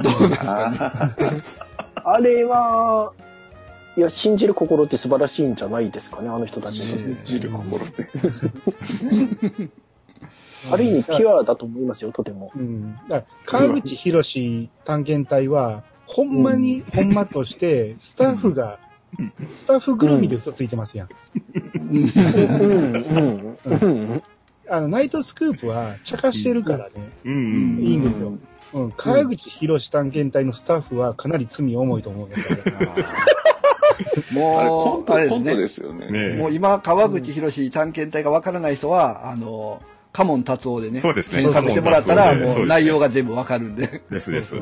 [0.00, 0.78] どうですかね。
[2.04, 3.12] あれは、
[3.96, 5.54] いや、信じる心って素晴らしいん。
[5.54, 6.98] じゃないですかね、あの人たちの。
[6.98, 8.08] 信じる心で。
[10.70, 12.52] ある意味ピュアだと思いますよ、とても。
[12.56, 12.94] うん。
[13.08, 18.78] だから川口博士探検隊は、ほんまに、ほんまとして、スタッフが、
[19.56, 21.08] スタッフぐるみで嘘ついてますやん。
[21.74, 24.22] うん、うん、うん。
[24.68, 26.92] あの、ナイトスクープは、茶化してるからね。
[27.24, 28.32] いいんですよ。
[28.74, 28.92] うん。
[28.92, 32.36] 川口博士探検隊のスタッフは、かなり罪重いと思うんだ
[34.32, 39.80] もう、あれですねもう今、川口博士探検隊がわからない人は、あの、
[40.16, 44.00] カモン達夫でね、そうですね検索してもらったら、もう内容が全部わかるんで。
[44.08, 44.56] ですです。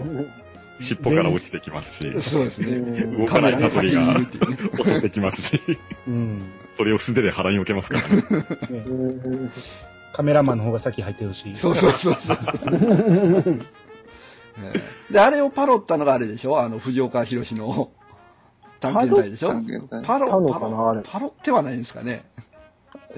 [0.80, 2.80] 尻尾から落ちてきますし、そうですね。
[3.16, 5.61] 動かないサソリがカメラの先にいるっていうね襲ってきますし、
[6.09, 6.42] うん。
[6.72, 8.02] それを素手で腹に受けますから
[10.12, 11.55] カメラマンの方が先入ってるし。
[11.57, 12.38] そうそうそうそう。
[14.59, 14.72] え
[15.11, 16.59] えで、あれをパロったのがあれでしょ？
[16.59, 17.90] あの、藤岡弘の
[18.80, 19.55] 探検隊でしょ？
[20.02, 22.24] パロ、パロかなあれ、パロってはないんですかね？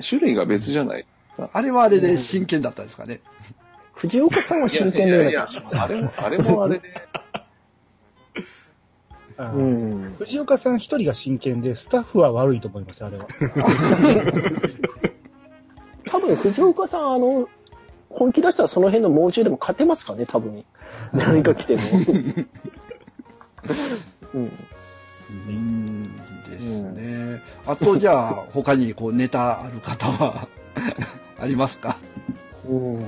[0.07, 1.07] 種類が別じゃない。
[1.53, 3.21] あれはあれで真剣だったんですかね。
[3.95, 5.79] 藤岡さんは真剣のような気がします。
[5.79, 6.93] あれも、あれもあれで。
[9.39, 10.15] あ うーん。
[10.19, 13.27] 藤岡さん一人が真剣で、スタッフは悪いと思います、あれは。
[16.09, 17.49] 多分藤岡さん、あの、
[18.11, 20.65] 本気出したらその辺の猛獣でも勝てますかね、多分。
[21.13, 21.83] 何か来ても。
[24.35, 24.53] うん。
[25.49, 26.17] うん
[26.49, 27.43] ですね。
[27.67, 30.49] あと、じゃあ、他にこうネタある方は
[31.39, 31.97] ありますか？
[32.69, 33.05] うん。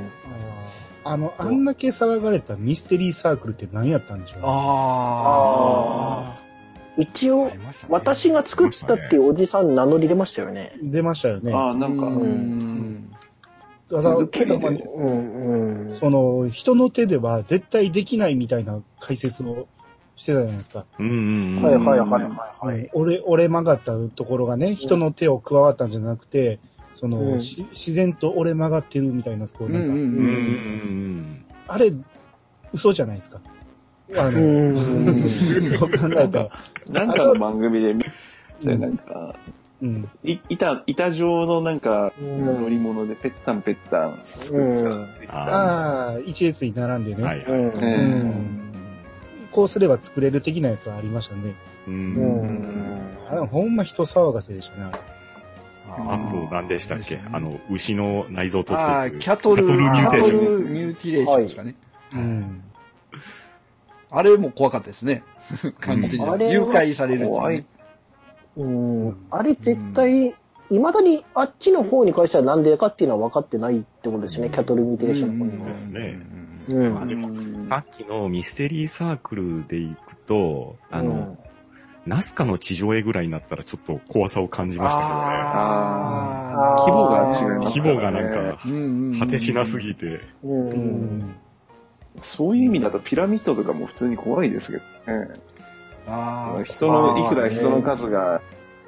[1.04, 6.36] あの、あんだけ騒がれたミステリーサークルって何やったんでしょうねあ
[6.98, 7.48] 一応あ。
[7.48, 10.72] あ、りましたね私が作ったっていうおじさん名乗り出ましたよね。
[10.82, 11.52] 出ましたよね。
[11.54, 12.10] ああ、なんか、う
[14.28, 14.56] けど。
[14.56, 15.96] うん、うん。
[15.96, 19.66] その、人の手では絶対できないみたいな解説を
[20.16, 20.84] してたじゃないですか。
[20.98, 21.62] うんうんうん。
[21.62, 22.18] はいはいはいは
[22.62, 22.90] いはい。
[22.92, 26.58] 折れ、折れ曲がったところがね、人の手を加わったんじゃなくて、
[26.98, 31.44] その、うんし自然と折れ曲がってるみたいな、こうなんか、うんうんうんうんうん。
[31.68, 31.92] あれ、
[32.72, 33.40] 嘘じゃないですか。
[34.16, 34.74] あうの、ん。
[35.78, 36.50] どう考えたら。
[36.88, 38.02] なんかの番組で見
[38.58, 39.36] て、なんか、
[39.80, 40.08] うん。
[40.24, 44.18] い板、板状のなんか、うん乗り物でペッタンペッタン
[44.54, 45.08] うん。
[45.28, 47.22] あああ、一列に並んでね。
[47.22, 47.26] あ。
[47.28, 47.48] はいはい。
[47.48, 47.68] うん。
[47.68, 48.68] うえん。
[49.52, 51.54] こうすれば作れる的なやつはありましたね。
[51.86, 51.90] う。
[51.92, 52.64] うんん。
[53.30, 54.90] あれほんま人騒がせでしたね、
[56.06, 57.20] あと、何でしたっけ？
[57.32, 59.22] あの、牛の内臓を取ああ、っていく。
[59.22, 61.74] キャトル、キキャトルミューティレーションですかね。
[62.14, 62.62] うん。
[64.10, 65.22] あれも怖かったですね。
[65.80, 67.66] 感じ的に誘拐されるっていう怖いね。
[68.56, 69.16] うん。
[69.30, 70.34] あれ絶対、
[70.70, 76.20] いまだにあっちの方に関してはなんでかっていうのは分かってないってことですね、キャトルミューテーションの方にはですね。
[76.68, 77.02] うん。
[77.02, 77.30] あでも
[77.68, 81.36] さっきのミステリーサークルで行くと、あの、
[82.08, 87.92] ナスカの地上絵ぐらいになったらちょっと怖さを感じましたあー規模が違いますけどね。
[87.92, 90.50] 規模がなんか、うんうんうん果てしなすぎて、うん。
[90.50, 90.54] う。
[90.72, 91.36] うんん。
[92.20, 94.84] そういう意味だとピラミッドとかも普通に怖いですけど
[95.18, 95.28] ね。
[96.06, 98.40] あー人の、いくら人の数が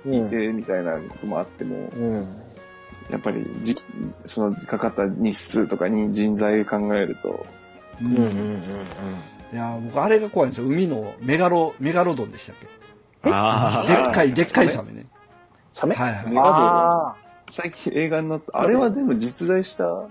[0.04, 0.14] うん。
[0.14, 2.26] いてみたいなこともあっても、うん。
[3.10, 3.74] やっぱりじ、
[4.24, 7.44] そのかかった日数とかに人材を考えると、
[8.00, 8.22] うんうん。
[8.22, 8.62] うん。
[9.52, 10.66] いや、僕あれが怖いんですよ。
[10.68, 12.79] 海のメガロ、メガロドンでしたっけ？
[13.22, 15.06] あでっかい、でっかいサメね。
[15.72, 15.94] サメ？
[15.94, 16.34] はいはい。
[16.38, 17.14] あ
[17.50, 20.04] 最近映画になった、あれはでも実在した、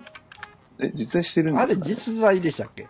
[0.80, 2.88] え、実在してるんあれですか、ね、実在でしたっけ？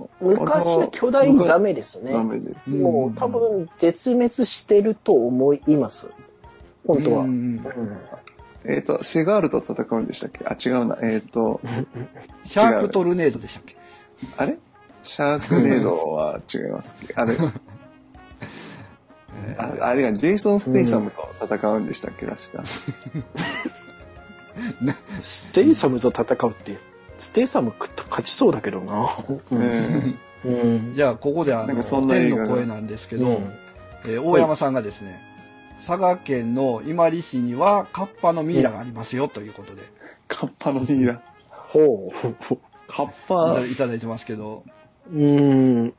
[0.00, 0.04] あ。
[0.20, 2.24] 昔の巨大ザメですダね。
[2.24, 2.74] メです。
[2.74, 6.10] うんもう多分絶滅してると思います。
[6.86, 7.20] 本当は。
[7.22, 7.66] ううんん
[8.66, 10.40] えっ、と、セガールと戦うんでしたっけ？
[10.44, 10.98] あ、違うな。
[11.02, 11.60] えっ、と、
[12.44, 13.76] シャークトルネードでしたっけ？
[14.36, 14.58] あれ？
[15.02, 17.14] シャークネードは違いますっけ？
[17.16, 17.34] あれ、
[19.58, 22.64] ああれがジェイソン・ステイサムと戦うんでしたっけ確か。
[25.22, 26.78] ステイサムと戦うって、
[27.18, 29.08] ステイサム勝ちそうだけどな。
[29.52, 30.14] え
[30.44, 30.94] うん。
[30.94, 33.34] じゃあ、ここであの、なんかそんな映画が天の声なんですけど、うん
[34.04, 35.20] えー大山さんがですね、
[35.86, 39.82] 佐賀県の伊万里市にはカッパのミイラがありますよということで、
[40.28, 41.20] カッパのミイラ。
[41.50, 42.10] ほ
[42.88, 44.64] カッパ、いただいてますけど、
[45.12, 45.16] う。
[45.16, 45.94] うーん。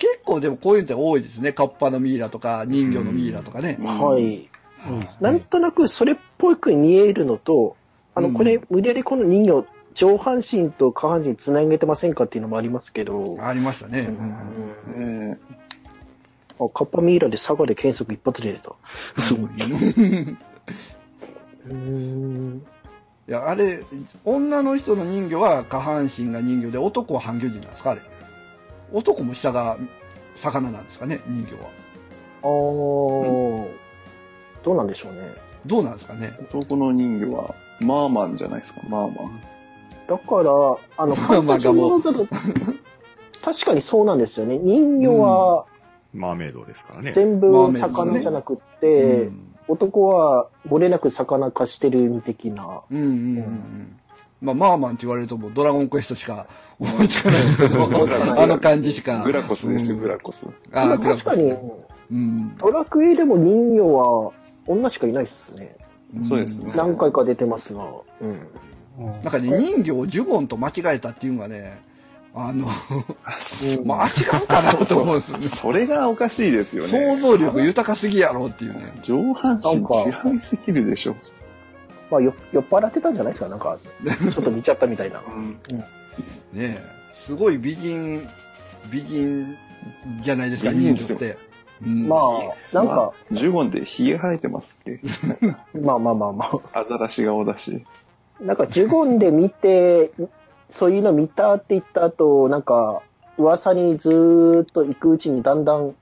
[0.00, 1.52] 結構でもこういうのって多いですね。
[1.52, 3.78] カッパのミイラとか人魚のミイラとかね。
[3.80, 4.48] はい。
[5.20, 7.76] なんとなくそれっぽく見えるのと、
[8.14, 14.08] あの、うんこれ、無理やりこの人形、上半身と下半身つなげてませんかっていうのもありますけど、ありましたね。
[14.96, 15.38] うんえ
[16.58, 18.72] あカッパミイラで佐賀で検索一発で出た。
[19.20, 19.50] すごい。
[19.50, 22.62] うーん。
[23.28, 23.80] いや、あれ、
[24.24, 28.00] 女の人の人魚は下半身が人魚で、男は半魚人なんですかあれ。
[28.92, 29.76] 男も下が
[30.36, 31.70] 魚なんですかね人魚は。
[32.42, 33.68] あー、
[34.62, 35.20] どうなんでしょうね。
[35.66, 39.40] どうなんですかね男の人魚は、マーマンじゃないですか、マーマン。
[40.08, 40.50] だから、
[40.96, 42.26] あの、まあまあ形物だと、
[43.42, 44.58] 確かにそうなんですよね。
[44.58, 45.66] 人魚は
[46.12, 47.12] マーメイドですからね。
[47.12, 52.82] 全部魚じゃなくって、うん男は漏れなく魚化してる的な。
[52.90, 53.99] うんうんうんうん。
[54.40, 56.46] まあ、マーマンって言われるともうドラゴンクエストしか
[56.78, 57.84] 思いつかないですけど、
[58.40, 59.22] あの感じしか。
[59.22, 60.48] グラコスですよ、うんグラコス。
[60.72, 61.52] あーグラコス確かに、
[62.12, 62.56] うん。
[62.56, 63.94] ドラクエでも人魚
[64.26, 64.32] は
[64.66, 65.76] 女しかいないっすね。
[66.22, 67.84] そうですね何回か出てますが。
[68.20, 68.30] うん。
[68.30, 68.38] うん
[69.22, 71.80] なんかね、人魚をジュゴンと間違えたっていうのがね、
[72.34, 72.66] あの、
[73.86, 75.42] まあ、違うかなと思うんですよね。
[75.44, 77.20] それがおかしいですよ想ね。
[77.20, 78.92] 像力豊かすぎやろっていうね。
[79.02, 79.78] 上半身
[80.32, 81.16] 違いすぎるでしょ。
[82.10, 83.78] まあ、よ酔っ払ってたんじゃないですかなんか、
[84.32, 85.20] ちょっと見ちゃったみたいな。
[86.52, 88.26] ねえすごい美人、
[88.90, 89.56] 美人
[90.22, 91.38] じゃないですか、美人人魚って。
[91.82, 95.00] うんまあ、なんか、ジュゴンで髭生えてますって。
[95.80, 96.44] まあまあまあま
[96.74, 96.80] あ。
[96.80, 97.84] アザラシ顔だし。
[98.40, 100.10] なんか、ジュゴンで見て、
[100.68, 103.02] そういうの見たって言った後、なんか、
[103.38, 105.94] 噂にずーっと行くうちにだんだん、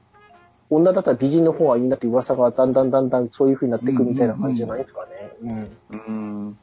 [0.71, 5.09] 女だったら美人の方はいいなって噂がだんだんだんだんそういう風になっていくみたいな感じじゃないですかね。
[5.43, 5.95] うんう
[6.51, 6.59] ん。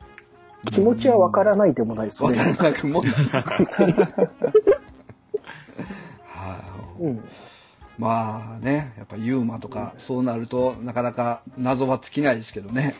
[0.71, 2.29] 気持ちはわからないでもないですね。
[2.29, 3.13] わからなくもない。
[6.27, 7.23] はいうん。
[7.97, 12.95] まあね、やっぱユーマとか、そうなると、なかなか謎は尽きないですけどね。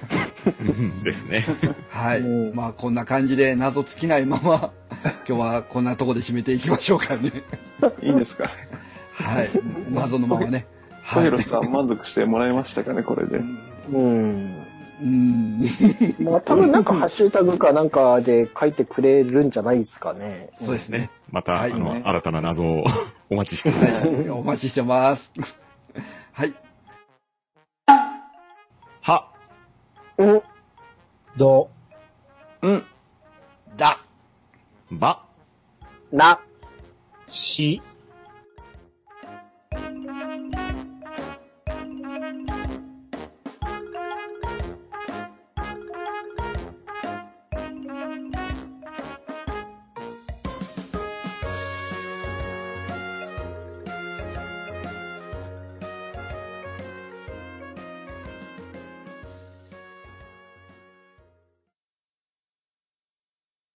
[0.61, 1.45] うんですね。
[1.89, 2.19] はい。
[2.21, 4.71] うんまあこんな感じで謎尽きないまま、
[5.28, 7.32] 今日はこんなとこで締めていきましょうかね。
[8.01, 8.49] いいんですか？
[9.11, 9.49] はい。
[9.91, 10.65] 謎のままね。
[11.11, 11.26] 小はい。
[11.26, 13.41] 広さん満足してもらえましたかね、これで。
[13.91, 14.55] うん。
[15.02, 15.62] うん。
[16.20, 20.50] まあ多分なんかハッシュタグかなんかで書いてくれるんじゃないですかね。
[20.58, 21.10] そうですね。
[21.32, 22.86] また、はいあの、ね新たな謎を
[23.30, 24.08] お待ちしております。
[24.08, 24.30] はい。
[24.30, 25.32] お待ちしてます。
[26.32, 26.54] はい。
[29.02, 29.32] は、
[30.18, 30.41] うん。
[31.38, 31.70] ど、
[32.62, 32.84] うん。
[33.78, 34.00] だ。
[34.91, 35.24] ば、
[36.12, 36.39] な。
[37.28, 37.82] し、